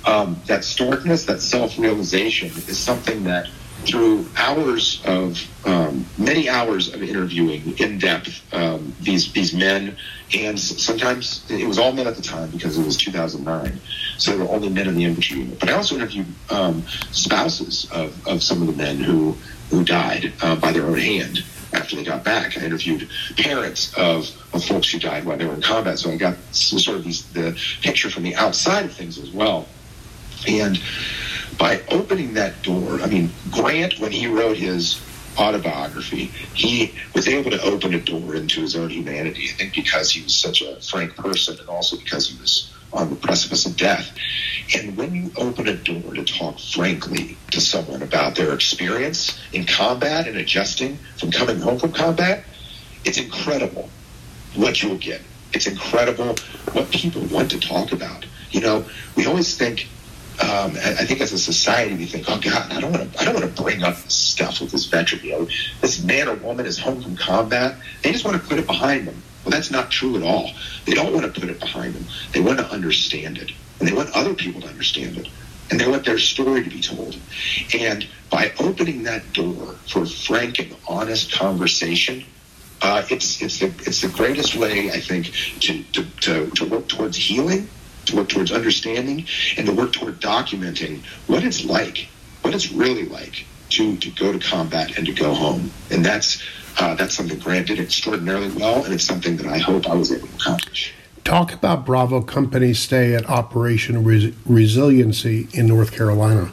[0.06, 3.48] um, that starkness, that self-realization is something that
[3.84, 9.96] through hours of um, many hours of interviewing in depth um, these these men,
[10.34, 13.80] and sometimes it was all men at the time because it was 2009,
[14.16, 15.60] so there were only men in the infantry unit.
[15.60, 19.36] But I also interviewed um, spouses of, of some of the men who
[19.70, 22.56] who died uh, by their own hand after they got back.
[22.56, 26.16] I interviewed parents of, of folks who died while they were in combat, so I
[26.16, 29.66] got sort of these, the picture from the outside of things as well.
[30.46, 30.80] And
[31.58, 35.00] by opening that door, I mean, Grant, when he wrote his
[35.38, 39.48] autobiography, he was able to open a door into his own humanity.
[39.50, 43.10] I think because he was such a frank person and also because he was on
[43.10, 44.16] the precipice of death.
[44.74, 49.64] And when you open a door to talk frankly to someone about their experience in
[49.64, 52.44] combat and adjusting from coming home from combat,
[53.04, 53.88] it's incredible
[54.54, 55.20] what you'll get.
[55.52, 56.36] It's incredible
[56.72, 58.26] what people want to talk about.
[58.50, 58.84] You know,
[59.16, 59.88] we always think
[60.40, 63.24] um, I think as a society we think, oh God, I don't want to, I
[63.24, 65.24] don't want to bring up this stuff with this veteran.
[65.24, 65.48] You know,
[65.80, 67.74] this man or woman is home from combat.
[68.02, 69.20] They just want to put it behind them.
[69.44, 70.50] Well, that's not true at all.
[70.84, 72.06] They don't want to put it behind them.
[72.32, 75.28] They want to understand it, and they want other people to understand it,
[75.70, 77.16] and they want their story to be told.
[77.78, 82.24] And by opening that door for frank and honest conversation,
[82.82, 86.88] uh, it's it's the it's the greatest way I think to, to, to, to work
[86.88, 87.68] towards healing,
[88.06, 92.08] to work towards understanding, and to work toward documenting what it's like,
[92.42, 95.72] what it's really like to to go to combat and to go home.
[95.90, 96.42] And that's
[96.78, 100.12] uh, that's something Grant did extraordinarily well, and it's something that I hope I was
[100.12, 100.94] able to accomplish.
[101.24, 106.52] Talk about Bravo Company's stay at Operation Res- Resiliency in North Carolina.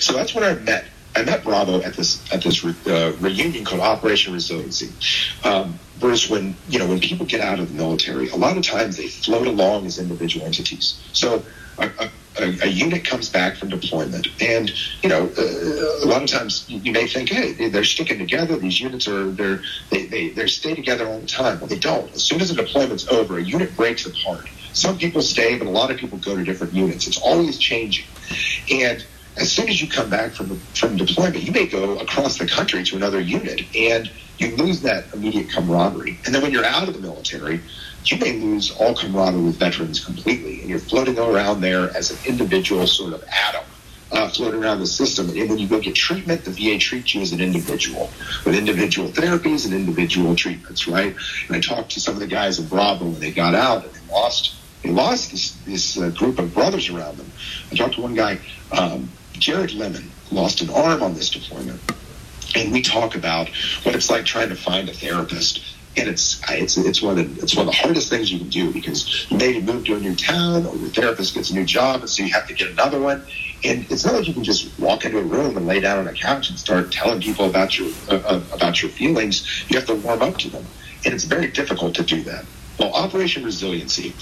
[0.00, 0.84] So that's when I met.
[1.14, 4.90] I met Bravo at this at this uh, reunion called Operation Resiliency.
[5.46, 8.64] Um, Bruce, when you know when people get out of the military, a lot of
[8.64, 11.00] times they float along as individual entities.
[11.12, 11.42] So
[11.78, 14.70] a, a, a, a unit comes back from deployment, and
[15.02, 18.56] you know uh, a lot of times you may think, hey, they're sticking together.
[18.56, 21.60] These units are they're they they they stay together all the time.
[21.60, 22.12] Well, they don't.
[22.14, 24.48] As soon as the deployment's over, a unit breaks apart.
[24.72, 27.06] Some people stay, but a lot of people go to different units.
[27.06, 28.06] It's always changing,
[28.70, 29.04] and
[29.36, 32.82] as soon as you come back from from deployment, you may go across the country
[32.84, 36.20] to another unit, and you lose that immediate camaraderie.
[36.24, 37.62] And then when you're out of the military,
[38.10, 42.18] you may lose all camaraderie with veterans completely, and you're floating around there as an
[42.26, 43.64] individual sort of atom.
[44.10, 47.22] Uh, floating around the system, and when you go get treatment, the VA treats you
[47.22, 48.10] as an individual
[48.44, 51.16] with individual therapies and individual treatments, right?
[51.46, 53.94] And I talked to some of the guys in Bravo when they got out, and
[53.94, 57.30] they lost they lost this, this uh, group of brothers around them.
[57.70, 58.38] I talked to one guy,
[58.72, 61.80] um, Jared Lemon, lost an arm on this deployment,
[62.56, 63.48] and we talk about
[63.84, 65.62] what it's like trying to find a therapist.
[65.96, 68.48] And it's it's it's one of the, it's one of the hardest things you can
[68.48, 71.64] do because you maybe move to a new town or your therapist gets a new
[71.64, 73.22] job, and so you have to get another one.
[73.64, 76.08] And it's not like you can just walk into a room and lay down on
[76.08, 79.46] a couch and start telling people about your uh, uh about your feelings.
[79.68, 80.64] You have to warm up to them,
[81.04, 82.46] and it's very difficult to do that.
[82.78, 84.14] Well, Operation Resiliency,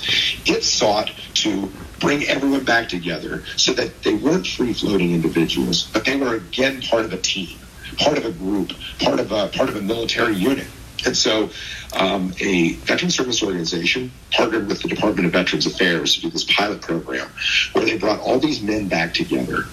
[0.44, 6.04] it sought to bring everyone back together so that they weren't free floating individuals, but
[6.04, 7.56] they were again part of a team,
[7.96, 10.66] part of a group, part of a part of a military unit.
[11.06, 11.50] And so,
[11.94, 16.44] um, a veteran service organization partnered with the Department of Veterans Affairs to do this
[16.44, 17.28] pilot program
[17.72, 19.64] where they brought all these men back together,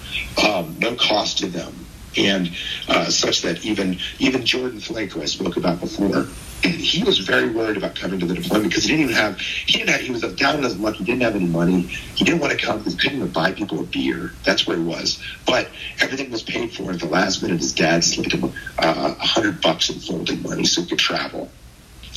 [0.42, 1.86] um, no cost to them,
[2.18, 2.50] and
[2.88, 6.26] uh, such that even even Jordan Flake, who I spoke about before,
[6.62, 9.78] he was very worried about coming to the deployment because he didn't even have he
[9.78, 10.96] didn't have, he was down on his luck.
[10.96, 11.82] He didn't have any money.
[11.82, 14.32] He didn't want to come because he couldn't even buy people a beer.
[14.44, 15.22] That's where he was.
[15.46, 15.68] But
[16.00, 17.60] everything was paid for at the last minute.
[17.60, 20.98] His dad slipped him uh, a uh, hundred bucks in folding money so he could
[20.98, 21.50] travel.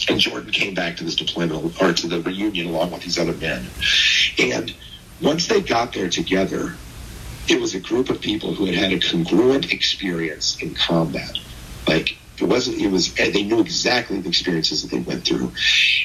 [0.10, 3.34] And Jordan came back to this deployment or to the reunion along with these other
[3.34, 3.68] men.
[4.40, 4.74] And
[5.22, 6.74] once they got there together,
[7.48, 11.38] it was a group of people who had had a congruent experience in combat.
[11.88, 12.82] Like it wasn't.
[12.82, 13.14] It was.
[13.14, 15.52] They knew exactly the experiences that they went through,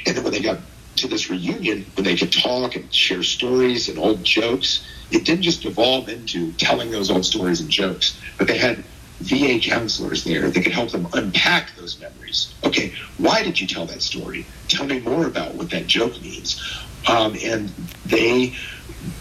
[0.06, 0.58] and then when they got
[0.96, 5.42] to this reunion, when they could talk and share stories and old jokes, it didn't
[5.42, 8.82] just evolve into telling those old stories and jokes, but they had
[9.20, 12.52] VA counselors there that could help them unpack those memories.
[12.64, 14.46] Okay, why did you tell that story?
[14.68, 16.60] Tell me more about what that joke means.
[17.08, 17.68] Um, and
[18.04, 18.54] they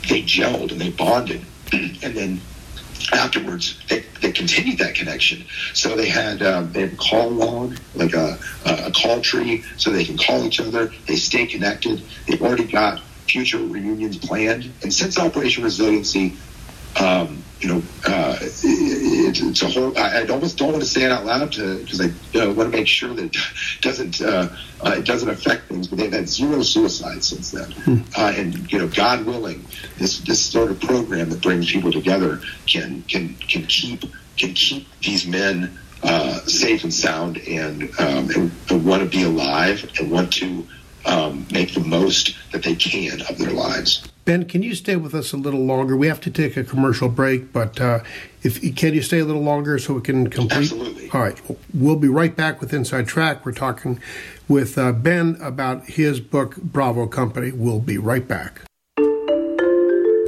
[0.09, 1.41] they gelled and they bonded,
[1.73, 2.41] and then
[3.11, 5.45] afterwards they, they continued that connection.
[5.73, 9.91] So they had um, they have a call log like a, a call tree so
[9.91, 10.91] they can call each other.
[11.07, 12.01] They stay connected.
[12.27, 14.71] They've already got future reunions planned.
[14.83, 16.37] And since operation resiliency
[16.99, 19.97] um, you know, uh, it, it's a whole.
[19.97, 22.05] I, I, almost don't want to say it out loud because I
[22.39, 24.49] uh, want to make sure that it doesn't uh,
[24.85, 25.87] uh, it doesn't affect things.
[25.87, 28.01] But they've had zero suicides since then, hmm.
[28.17, 29.65] Uh, and you know, God willing,
[29.97, 34.03] this this sort of program that brings people together can can can keep
[34.37, 39.23] can keep these men uh, safe and sound and, um, and, and want to be
[39.23, 40.67] alive and want to
[41.05, 44.07] um, make the most that they can of their lives.
[44.25, 45.95] Ben, can you stay with us a little longer?
[45.95, 47.99] We have to take a commercial break, but uh,
[48.41, 50.71] if can you stay a little longer so we can complete?
[50.71, 51.11] Absolutely.
[51.11, 51.39] All right,
[51.75, 53.45] we'll be right back with Inside Track.
[53.45, 53.99] We're talking
[54.47, 57.51] with uh, Ben about his book Bravo Company.
[57.51, 58.61] We'll be right back.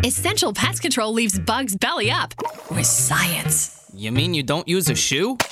[0.06, 2.36] Essential Pest Control leaves bugs belly up
[2.70, 3.75] with science.
[3.98, 4.96] You mean you don't use a hmm.
[4.96, 5.38] shoe?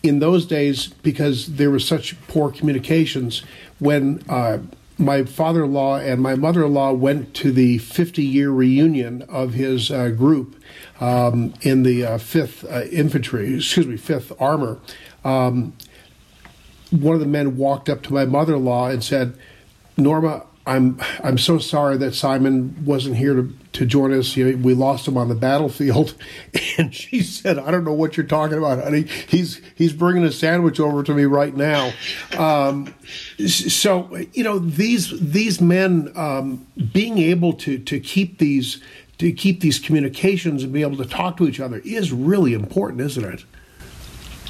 [0.02, 3.42] in those days, because there was such poor communications,
[3.78, 4.58] when uh,
[4.98, 9.22] my father in law and my mother in law went to the 50 year reunion
[9.22, 10.62] of his uh, group
[11.00, 14.78] um, in the uh, 5th uh, Infantry, excuse me, 5th Armor.
[15.24, 15.72] Um,
[16.90, 19.36] one of the men walked up to my mother in law and said,
[19.96, 24.34] Norma, I'm I'm so sorry that Simon wasn't here to, to join us.
[24.34, 26.14] You know, we lost him on the battlefield,
[26.78, 29.02] and she said, "I don't know what you're talking about, honey.
[29.02, 31.92] He's he's bringing a sandwich over to me right now."
[32.38, 32.94] Um,
[33.46, 38.80] so you know these these men um, being able to to keep these
[39.18, 43.02] to keep these communications and be able to talk to each other is really important,
[43.02, 43.44] isn't it?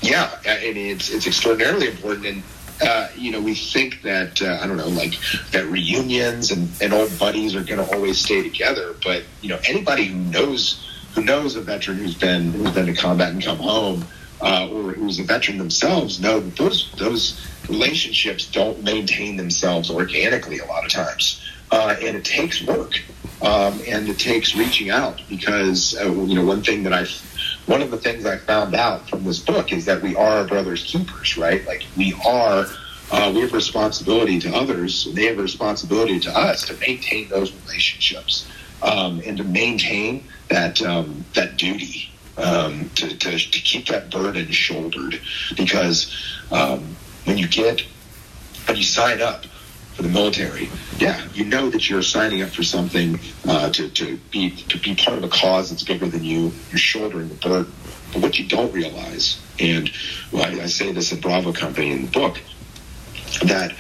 [0.00, 2.42] Yeah, I mean it's it's extraordinarily important, and
[2.82, 5.14] uh, you know we think that uh, I don't know, like
[5.52, 9.58] that reunions and, and old buddies are going to always stay together, but you know
[9.68, 13.58] anybody who knows who knows a veteran who's been who's been to combat and come
[13.58, 14.04] home,
[14.40, 20.58] uh, or who's a veteran themselves, know that those those relationships don't maintain themselves organically
[20.58, 23.00] a lot of times, uh, and it takes work.
[23.42, 27.04] Um, and it takes reaching out because uh, you know one thing that I
[27.66, 30.46] one of the things I found out from this book is that we are our
[30.46, 31.64] brother's keepers, right?
[31.66, 32.66] Like we are
[33.10, 37.52] uh, we have responsibility to others, they have a responsibility to us to maintain those
[37.52, 38.48] relationships
[38.82, 44.50] um, and to maintain that um, that duty um, to, to, to keep that burden
[44.50, 45.20] shouldered
[45.56, 46.14] because
[46.50, 47.82] um, when you get
[48.66, 49.44] when you sign up
[49.94, 50.68] for the military,
[50.98, 54.94] yeah, you know that you're signing up for something uh, to, to be to be
[54.94, 56.52] part of a cause that's bigger than you.
[56.70, 57.72] You're shouldering the burden.
[58.12, 59.90] But what you don't realize, and
[60.32, 62.40] well, I, I say this at Bravo Company in the book,
[63.44, 63.74] that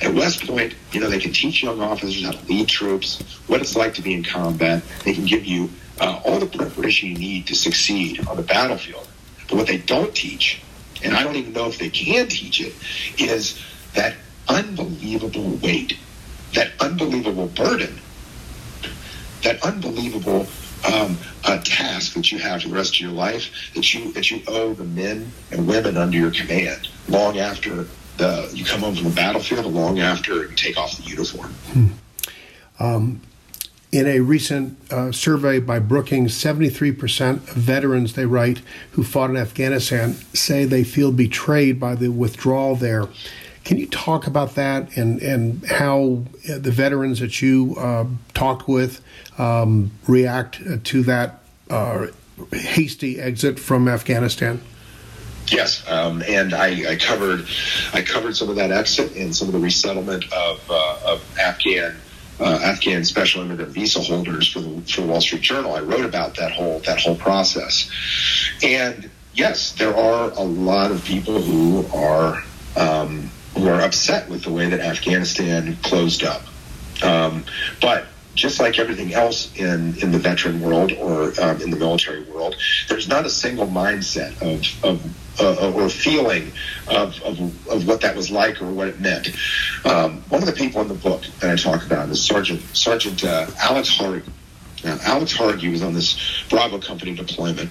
[0.00, 3.60] at West Point, you know, they can teach young officers how to lead troops, what
[3.60, 4.82] it's like to be in combat.
[5.04, 9.08] They can give you uh, all the preparation you need to succeed on the battlefield.
[9.48, 10.62] But what they don't teach,
[11.02, 12.74] and I don't even know if they can teach it,
[13.18, 13.60] is
[13.94, 14.14] that
[14.48, 15.98] unbelievable weight,
[16.54, 17.98] that unbelievable burden,
[19.42, 20.46] that unbelievable
[20.86, 24.30] um, uh, task that you have for the rest of your life that you that
[24.30, 27.86] you owe the men and women under your command long after
[28.16, 31.52] the you come home from the battlefield, long after you take off the uniform.
[31.72, 31.86] Hmm.
[32.78, 33.20] Um,
[33.92, 38.60] in a recent uh, survey by Brookings, 73% of veterans, they write,
[38.92, 43.06] who fought in Afghanistan say they feel betrayed by the withdrawal there.
[43.64, 48.04] Can you talk about that and, and how the veterans that you uh,
[48.34, 49.00] talked with
[49.38, 51.40] um, react to that
[51.70, 52.08] uh,
[52.52, 54.60] hasty exit from Afghanistan?
[55.48, 57.46] Yes, um, and I, I, covered
[57.92, 61.96] I covered some of that exit and some of the resettlement of, uh, of Afghan
[62.40, 65.74] uh, Afghan special immigrant visa holders for the for the Wall Street Journal.
[65.74, 67.90] I wrote about that whole that whole process,
[68.62, 72.42] and yes, there are a lot of people who are
[72.76, 76.42] um, who are upset with the way that Afghanistan closed up.
[77.02, 77.44] Um,
[77.80, 82.22] but just like everything else in, in the veteran world or um, in the military
[82.24, 82.56] world,
[82.88, 86.52] there's not a single mindset of, of uh, or feeling
[86.88, 89.28] of, of, of, what that was like or what it meant.
[89.84, 93.24] Um, one of the people in the book that I talk about is Sergeant Sergeant
[93.24, 94.28] uh, Alex Hargi.
[94.84, 97.70] Now, Alex Hargi was on this Bravo Company deployment,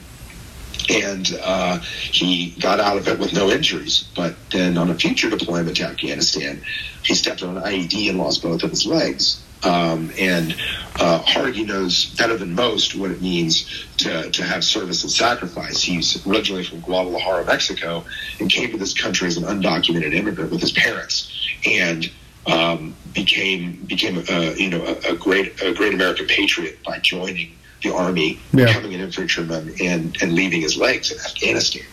[0.90, 4.10] and uh, he got out of it with no injuries.
[4.16, 6.62] But then on a future deployment to Afghanistan,
[7.04, 9.42] he stepped on an IED and lost both of his legs.
[9.64, 10.54] Um, and
[11.00, 15.82] uh, Hargi knows better than most what it means to, to have service and sacrifice.
[15.82, 18.04] He's originally from Guadalajara, Mexico,
[18.40, 21.32] and came to this country as an undocumented immigrant with his parents,
[21.66, 22.12] and
[22.46, 27.56] um, became became a, you know a, a, great a great American patriot by joining
[27.84, 28.66] the army, yeah.
[28.66, 31.84] becoming an infantryman, and and leaving his legs in Afghanistan.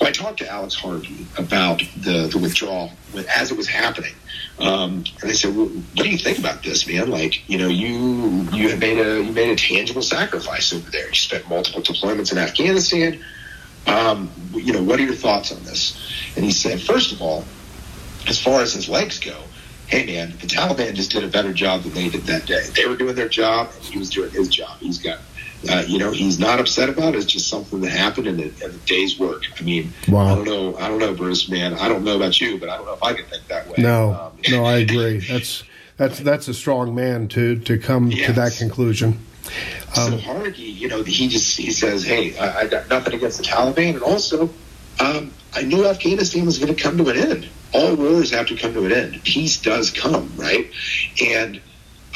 [0.00, 2.92] Well, I talked to Alex Hargi about the, the withdrawal
[3.36, 4.14] as it was happening.
[4.58, 7.10] Um, and I said, well, "What do you think about this, man?
[7.10, 11.08] Like, you know, you you have made a you made a tangible sacrifice over there.
[11.08, 13.22] You spent multiple deployments in Afghanistan.
[13.86, 15.96] Um, you know, what are your thoughts on this?"
[16.36, 17.44] And he said, first of all,
[18.26, 19.36] as far as his legs go,
[19.92, 22.62] hey man, the Taliban just did a better job than they did that day.
[22.74, 24.78] They were doing their job, and he was doing his job.
[24.78, 25.18] He's got
[25.68, 27.18] uh, you know, he's not upset about it.
[27.18, 29.44] It's just something that happened in the, in a day's work.
[29.58, 30.26] I mean, wow.
[30.26, 30.76] I don't know.
[30.76, 31.74] I don't know, Bruce, man.
[31.74, 33.74] I don't know about you, but I don't know if I can think that way.
[33.78, 35.18] No, um, no, I agree.
[35.18, 35.62] That's
[35.96, 38.26] that's that's a strong man to to come yes.
[38.26, 39.18] to that conclusion.
[39.96, 43.38] Um, so Hargi, you know, he just he says, "Hey, I, I got nothing against
[43.38, 44.50] the Taliban, and also,
[45.00, 47.48] um, I knew Afghanistan was going to come to an end.
[47.72, 49.22] All wars have to come to an end.
[49.22, 50.70] Peace does come, right?
[51.24, 51.60] And."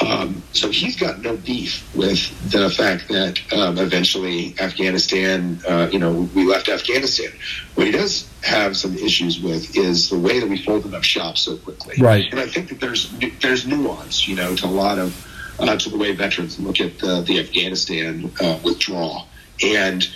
[0.05, 5.99] Um, so he's got no beef with the fact that um, eventually Afghanistan, uh, you
[5.99, 7.32] know, we left Afghanistan.
[7.74, 11.38] What he does have some issues with is the way that we folded up shop
[11.38, 11.97] so quickly.
[11.99, 12.30] Right.
[12.30, 15.26] And I think that there's there's nuance, you know, to a lot of
[15.59, 19.26] uh, to the way veterans look at the, the Afghanistan uh, withdrawal,
[19.64, 20.07] and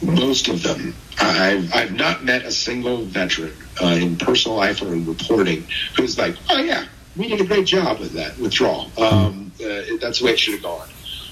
[0.00, 4.94] most of them, I've I've not met a single veteran uh, in personal life or
[4.94, 6.86] in reporting who's like, oh yeah
[7.16, 8.90] we did a great job with that withdrawal.
[8.98, 10.88] Um, uh, that's the way it should have gone.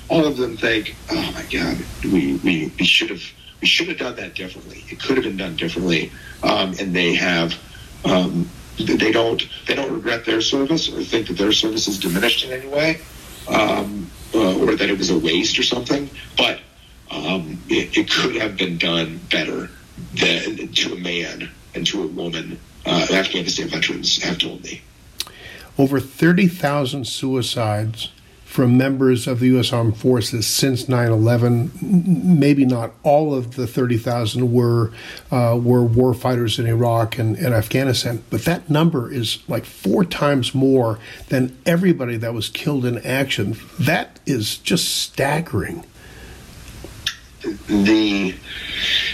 [0.08, 3.22] All of them think, oh my God, we, we, we should have
[3.60, 4.84] we should have done that differently.
[4.88, 6.10] It could have been done differently,
[6.42, 7.54] um, and they have.
[8.04, 12.46] Um, they don't they don't regret their service or think that their service is diminished
[12.46, 13.00] in any way,
[13.48, 16.08] um, uh, or that it was a waste or something.
[16.38, 16.60] But
[17.10, 19.68] um, it, it, could have been done better
[20.14, 22.58] than to a man and to a woman.
[22.86, 24.80] Uh, Afghanistan veterans have told me
[25.80, 28.10] over 30,000 suicides
[28.44, 29.72] from members of the U.S.
[29.72, 31.80] Armed Forces since 9/11.
[31.80, 34.92] Maybe not all of the 30,000 were
[35.30, 40.04] uh, were war fighters in Iraq and, and, Afghanistan, but that number is like four
[40.04, 43.56] times more than everybody that was killed in action.
[43.78, 45.86] That is just staggering.
[47.42, 48.34] The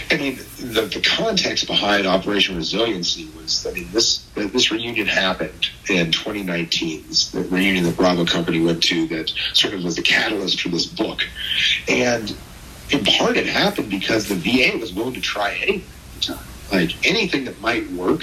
[0.09, 5.69] I mean, the, the context behind Operation Resiliency was, I mean, this this reunion happened
[5.89, 7.05] in 2019.
[7.07, 10.69] This, the reunion that Bravo Company went to that sort of was the catalyst for
[10.69, 11.21] this book,
[11.89, 12.35] and
[12.89, 16.37] in part it happened because the VA was willing to try anything,
[16.71, 18.21] like anything that might work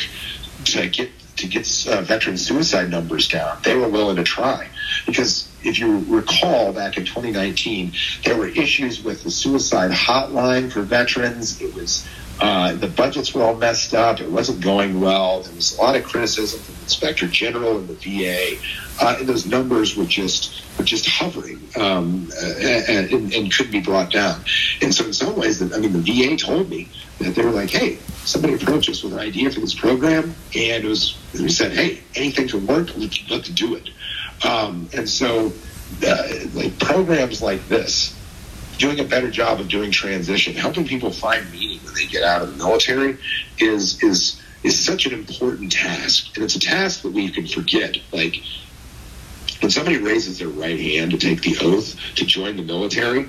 [0.64, 3.59] to get to get uh, veteran suicide numbers down.
[3.62, 4.68] They were willing to try
[5.07, 7.92] because if you recall back in 2019,
[8.24, 11.60] there were issues with the suicide hotline for veterans.
[11.60, 12.06] It was
[12.40, 14.20] uh, the budgets were all messed up.
[14.20, 15.42] It wasn't going well.
[15.42, 18.60] There was a lot of criticism from the inspector general and the VA,
[19.00, 23.80] uh, and those numbers were just were just hovering um, and, and, and couldn't be
[23.80, 24.40] brought down.
[24.82, 26.88] And so, in some ways, I mean, the VA told me
[27.20, 30.84] that they were like, "Hey, somebody approached us with an idea for this program, and
[30.84, 32.88] it was we said, "Hey, anything can work.
[32.96, 33.90] Let's, let's do it."
[34.45, 35.53] Um, and so,
[36.07, 38.14] uh, like programs like this,
[38.78, 42.42] doing a better job of doing transition, helping people find meaning when they get out
[42.42, 43.16] of the military,
[43.59, 47.97] is is is such an important task, and it's a task that we can forget.
[48.12, 48.36] Like
[49.61, 53.28] when somebody raises their right hand to take the oath to join the military,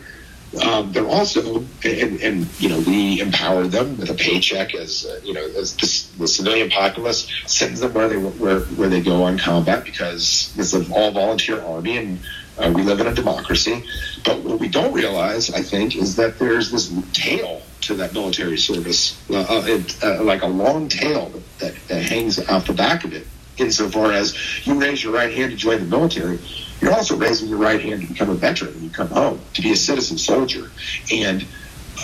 [0.61, 5.19] um, they're also, and, and, you know, we empower them with a paycheck as uh,
[5.23, 9.37] you know, as the, civilian populace sends them where they where where they go on
[9.37, 12.19] combat because it's an all volunteer army and
[12.57, 13.83] uh, we live in a democracy.
[14.23, 18.57] But what we don't realize, I think, is that there's this tail to that military
[18.57, 23.03] service, uh, uh it, uh, like a long tail that, that hangs out the back
[23.03, 23.27] of it.
[23.57, 24.35] Insofar as
[24.65, 26.39] you raise your right hand to join the military,
[26.85, 29.61] you're also raising your right hand to become a veteran when you come home, to
[29.63, 30.69] be a citizen soldier.
[31.11, 31.43] And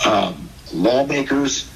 [0.04, 1.70] um, lawmakers,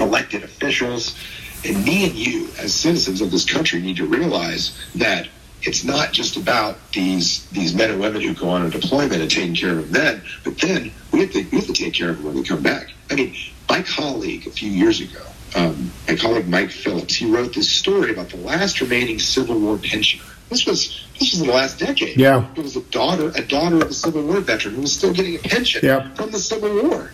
[0.00, 1.16] elected officials,
[1.64, 5.28] and me and you, as citizens of this country, need to realize that
[5.62, 9.30] it's not just about these these men and women who go on a deployment and
[9.30, 12.10] taking care of them then, but then we have to we have to take care
[12.10, 12.88] of them when they come back.
[13.08, 13.36] I mean,
[13.68, 15.22] my colleague a few years ago,
[15.54, 19.78] um, my colleague Mike Phillips, he wrote this story about the last remaining Civil War
[19.78, 20.29] pensioner.
[20.50, 22.18] This was this was in the last decade.
[22.18, 25.12] Yeah, it was a daughter a daughter of a Civil War veteran who was still
[25.12, 26.12] getting a pension yeah.
[26.14, 27.12] from the Civil War.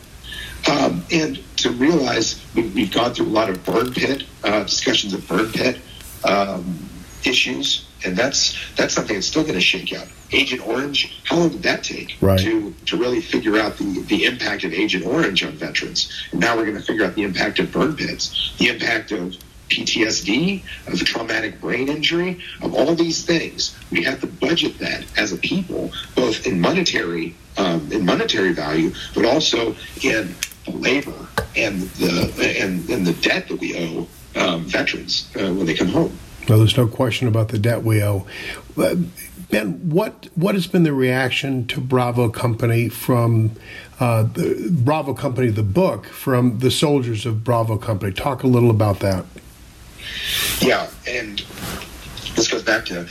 [0.68, 5.12] Um, and to realize we, have gone through a lot of burn pit uh, discussions
[5.12, 5.78] of burn pit
[6.24, 6.88] um,
[7.24, 10.08] issues, and that's that's something that's still going to shake out.
[10.32, 12.38] Agent Orange, how long did that take right.
[12.40, 16.10] to to really figure out the the impact of Agent Orange on veterans?
[16.32, 19.36] And now we're going to figure out the impact of burn pits, the impact of
[19.68, 23.76] PTSD, of traumatic brain injury, of all these things.
[23.90, 28.92] We have to budget that as a people, both in monetary um, in monetary value,
[29.14, 30.34] but also in
[30.66, 34.06] labor and the and, and the debt that we owe
[34.36, 36.16] um, veterans uh, when they come home.
[36.48, 38.26] No, there's no question about the debt we owe.
[38.76, 38.96] Uh,
[39.50, 43.52] ben, what what has been the reaction to Bravo Company from
[43.98, 48.12] uh, the Bravo Company, the book from the soldiers of Bravo Company?
[48.12, 49.24] Talk a little about that.
[50.60, 51.38] Yeah, and
[52.34, 53.06] this goes back to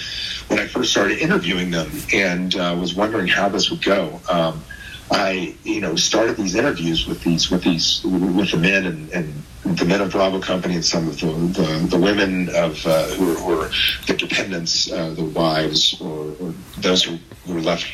[0.48, 4.20] when I first started interviewing them and uh, was wondering how this would go.
[4.30, 4.64] Um,
[5.12, 9.34] I, you know, started these interviews with these, with these, with the men and, and
[9.78, 13.26] the men of Bravo Company and some of the, the, the women of uh, who,
[13.46, 17.86] were, who, the dependents, uh, the wives, or, or those who, who, were left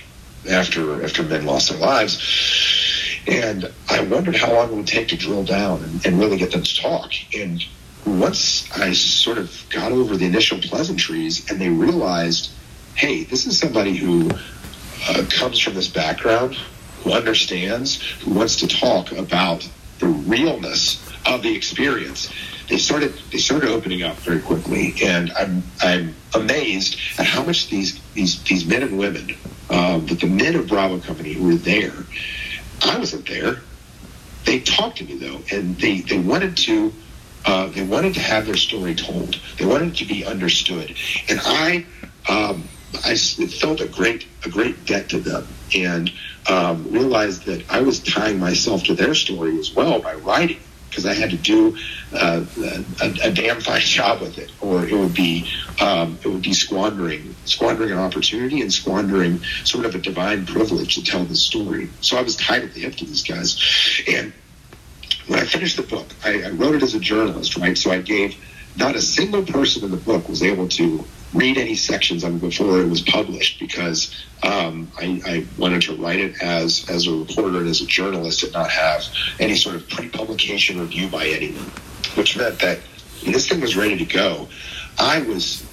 [0.49, 2.18] after after men lost their lives.
[3.28, 6.52] And I wondered how long it would take to drill down and, and really get
[6.52, 7.12] them to talk.
[7.36, 7.64] And
[8.06, 12.52] once I sort of got over the initial pleasantries and they realized,
[12.95, 14.30] hey, this is somebody who
[15.08, 16.56] uh, comes from this background
[17.04, 19.68] who understands, who wants to talk about
[19.99, 22.32] the realness of the experience.
[22.70, 27.70] They started they started opening up very quickly, and I'm I'm amazed at how much
[27.70, 29.36] these these these men and women,
[29.70, 31.93] um, but the men of Bravo Company who were there,
[32.84, 33.62] I wasn't there.
[34.45, 36.93] They talked to me though, and they they wanted to.
[37.45, 39.39] Uh, they wanted to have their story told.
[39.57, 40.95] They wanted to be understood,
[41.29, 41.85] and I,
[42.29, 42.67] um,
[43.05, 46.11] I felt a great, a great debt to them, and
[46.49, 50.59] um, realized that I was tying myself to their story as well by writing
[50.91, 51.77] because I had to do
[52.13, 52.43] uh,
[53.01, 56.53] a, a, damn fine job with it, or it would be um, it would be
[56.53, 61.89] squandering squandering an opportunity and squandering sort of a divine privilege to tell the story.
[62.01, 63.57] So I was tied at the hip to these guys,
[64.07, 64.33] and
[65.28, 67.78] when I finished the book, I, I wrote it as a journalist, right?
[67.78, 68.36] So I gave
[68.78, 71.03] not a single person in the book was able to
[71.34, 75.95] read any sections of it before it was published because um, I, I, wanted to
[75.95, 79.03] write it as as a reporter and as a journalist and not have
[79.39, 81.72] any sort of pre-publication review by anyone,
[82.16, 82.80] which meant that
[83.24, 84.49] this thing was ready to go,
[84.97, 85.66] I was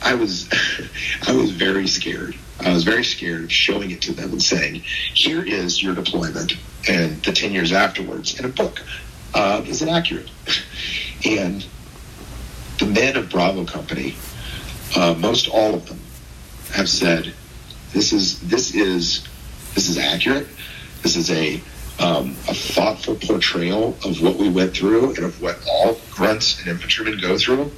[0.00, 0.48] I was
[1.26, 2.36] I was very scared.
[2.60, 4.82] I was very scared of showing it to them and saying,
[5.14, 6.56] "Here is your deployment
[6.88, 8.82] and the ten years afterwards in a book.
[9.34, 10.30] Uh, is it accurate?"
[11.24, 11.64] and
[12.78, 14.14] the men of Bravo Company
[14.96, 16.00] uh, most all of them
[16.72, 17.32] have said
[17.92, 19.26] this is this is
[19.74, 20.46] this is accurate.
[21.02, 21.60] This is a
[21.98, 26.68] um, a thoughtful portrayal of what we went through and of what all grunts and
[26.68, 27.70] infantrymen go through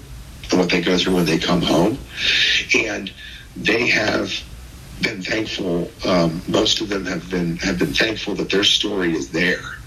[0.50, 1.98] and what they go through when they come home.
[2.74, 3.12] And
[3.56, 4.32] they have
[5.02, 5.90] been thankful.
[6.06, 9.78] Um, most of them have been have been thankful that their story is there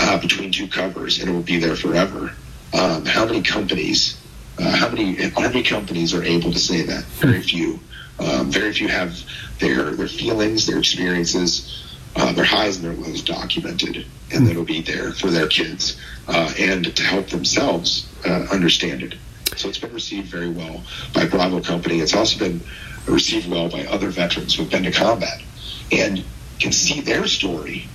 [0.00, 2.32] uh, between two covers and it will be there forever.
[2.74, 4.18] Um, how many companies
[4.58, 7.04] uh, how many how many companies are able to say that?
[7.20, 7.80] Very few.
[8.20, 9.16] Um, very few have
[9.60, 14.82] their their feelings, their experiences, uh, their highs and their lows documented, and that'll be
[14.82, 19.14] there for their kids uh, and to help themselves uh, understand it.
[19.58, 20.82] So it's been received very well
[21.12, 21.98] by Bravo Company.
[22.00, 22.60] It's also been
[23.06, 25.42] received well by other veterans who've been to combat
[25.90, 26.24] and
[26.60, 27.88] can see their story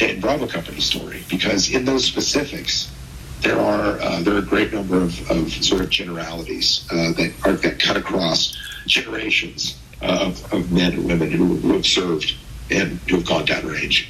[0.00, 2.90] and Bravo Company's story because in those specifics
[3.42, 7.32] there are uh, there are a great number of, of sort of generalities uh, that
[7.44, 8.56] are that cut across
[8.86, 12.34] generations of, of men and women who, who have served
[12.70, 14.08] and who have gone downrange.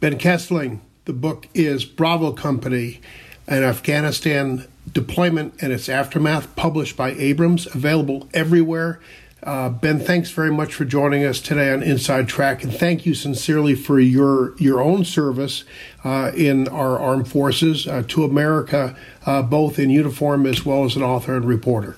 [0.00, 3.00] Ben Kesling, the book is Bravo Company,
[3.46, 9.00] an Afghanistan deployment and its aftermath, published by Abrams, available everywhere.
[9.42, 13.12] Uh, ben, thanks very much for joining us today on Inside Track, and thank you
[13.12, 15.64] sincerely for your your own service
[16.02, 20.96] uh, in our armed forces uh, to America, uh, both in uniform as well as
[20.96, 21.96] an author and reporter.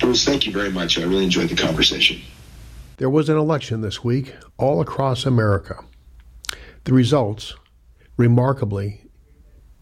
[0.00, 0.98] Bruce, thank you very much.
[0.98, 2.20] I really enjoyed the conversation.
[2.96, 5.84] There was an election this week all across America.
[6.84, 7.54] The results,
[8.16, 9.02] remarkably,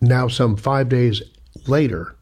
[0.01, 1.23] now some five days
[1.67, 2.17] later,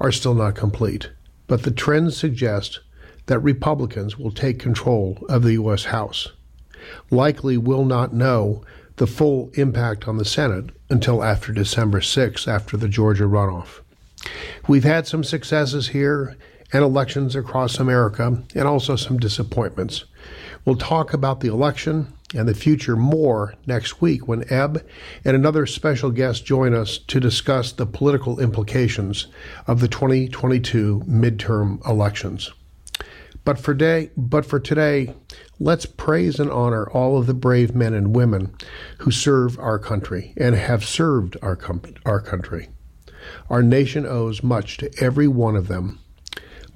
[0.00, 1.10] are still not complete,
[1.46, 2.80] but the trends suggest
[3.26, 5.84] that Republicans will take control of the U.S.
[5.86, 6.28] House.
[7.10, 8.62] Likely will not know
[8.96, 13.80] the full impact on the Senate until after December 6, after the Georgia runoff.
[14.68, 16.36] We've had some successes here
[16.72, 20.04] and elections across America, and also some disappointments.
[20.64, 24.86] We'll talk about the election and the future more next week when Ebb
[25.24, 29.26] and another special guest join us to discuss the political implications
[29.66, 32.52] of the 2022 midterm elections.
[33.44, 35.14] But for day, but for today,
[35.60, 38.54] let's praise and honor all of the brave men and women
[38.98, 42.68] who serve our country and have served our com- our country.
[43.48, 46.00] Our nation owes much to every one of them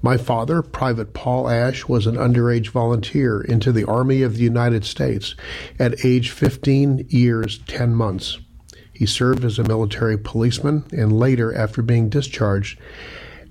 [0.01, 4.85] my father, Private Paul Ash, was an underage volunteer into the Army of the United
[4.85, 5.35] States
[5.77, 8.39] at age 15 years 10 months.
[8.93, 12.79] He served as a military policeman and later, after being discharged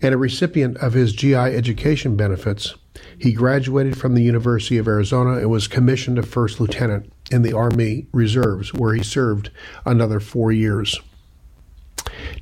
[0.02, 2.74] and a recipient of his GI education benefits,
[3.18, 7.52] he graduated from the University of Arizona and was commissioned a first lieutenant in the
[7.52, 9.50] Army Reserves, where he served
[9.84, 10.98] another four years.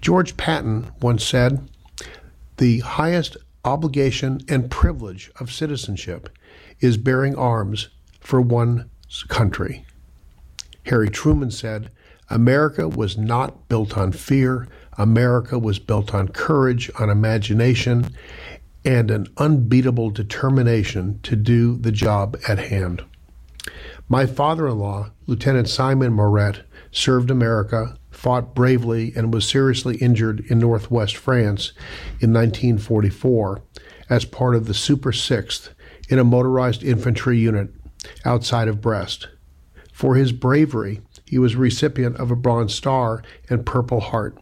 [0.01, 1.69] George Patton once said,
[2.59, 3.37] The highest
[3.69, 6.31] obligation, and privilege of citizenship
[6.81, 7.89] is bearing arms
[8.21, 9.85] for one's country.
[10.87, 11.91] Harry Truman said,
[12.31, 14.69] America was not built on fear.
[14.97, 18.15] America was built on courage, on imagination,
[18.85, 23.03] and an unbeatable determination to do the job at hand.
[24.09, 30.41] My father in law, Lieutenant Simon Moret, served America fought bravely and was seriously injured
[30.51, 31.73] in northwest France
[32.19, 33.63] in 1944
[34.11, 35.73] as part of the Super Sixth
[36.09, 37.71] in a motorized infantry unit
[38.25, 39.29] outside of Brest.
[39.93, 44.37] For his bravery, he was recipient of a Bronze Star and Purple Heart.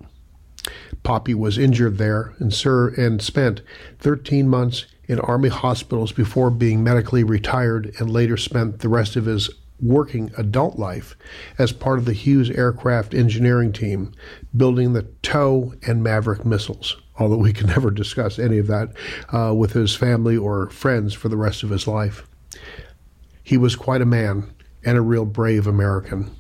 [1.02, 3.60] Poppy was injured there and, ser- and spent
[3.98, 9.26] 13 months in Army hospitals before being medically retired and later spent the rest of
[9.26, 9.50] his
[9.80, 11.16] working adult life
[11.58, 14.12] as part of the Hughes aircraft engineering team,
[14.56, 16.96] building the TOW and Maverick missiles.
[17.18, 18.90] Although we can never discuss any of that
[19.32, 22.26] uh, with his family or friends for the rest of his life.
[23.42, 24.52] He was quite a man
[24.84, 26.34] and a real brave American.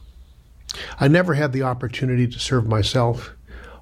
[0.98, 3.32] I never had the opportunity to serve myself.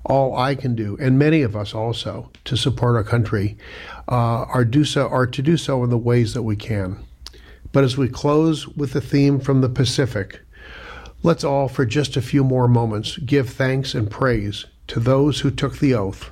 [0.05, 3.57] All I can do, and many of us also, to support our country,
[4.07, 7.04] uh, are do so are to do so in the ways that we can.
[7.75, 10.41] But as we close with the theme from the Pacific,
[11.25, 15.51] let's all, for just a few more moments, give thanks and praise to those who
[15.51, 16.31] took the oath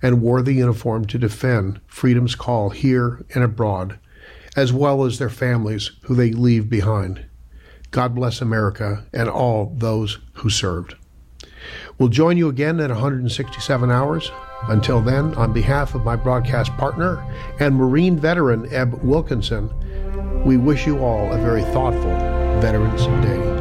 [0.00, 3.98] and wore the uniform to defend freedom's call here and abroad,
[4.56, 7.26] as well as their families who they leave behind.
[7.90, 10.94] God bless America and all those who served.
[11.98, 14.32] We'll join you again at 167 hours.
[14.68, 17.22] Until then, on behalf of my broadcast partner
[17.60, 19.70] and Marine veteran Ebb Wilkinson,
[20.48, 22.10] we wish you all a very thoughtful
[22.62, 23.57] Veterans Day.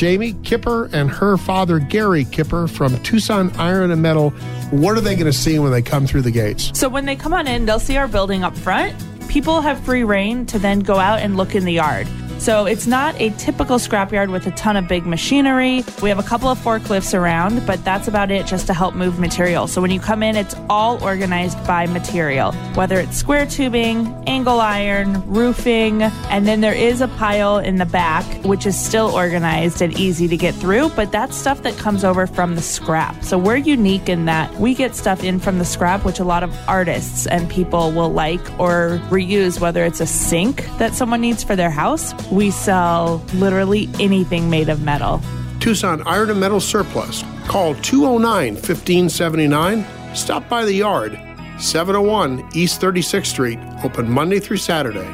[0.00, 4.30] Jamie Kipper and her father, Gary Kipper, from Tucson Iron and Metal.
[4.70, 6.70] What are they going to see when they come through the gates?
[6.72, 8.96] So, when they come on in, they'll see our building up front.
[9.28, 12.08] People have free reign to then go out and look in the yard.
[12.40, 15.84] So it's not a typical scrapyard with a ton of big machinery.
[16.02, 19.18] We have a couple of forklifts around, but that's about it just to help move
[19.18, 19.66] material.
[19.66, 24.58] So when you come in, it's all organized by material, whether it's square tubing, angle
[24.58, 29.82] iron, roofing, and then there is a pile in the back, which is still organized
[29.82, 33.22] and easy to get through, but that's stuff that comes over from the scrap.
[33.22, 36.42] So we're unique in that we get stuff in from the scrap, which a lot
[36.42, 41.44] of artists and people will like or reuse, whether it's a sink that someone needs
[41.44, 45.20] for their house we sell literally anything made of metal.
[45.60, 47.22] Tucson Iron and Metal Surplus.
[47.46, 49.84] Call 209 1579.
[50.14, 51.18] Stop by the yard.
[51.58, 55.06] 701 East 36th Street, open Monday through Saturday.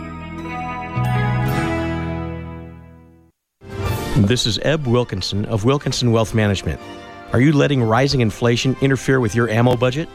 [4.27, 6.81] This is Eb Wilkinson of Wilkinson Wealth Management.
[7.33, 10.09] Are you letting rising inflation interfere with your ammo budget?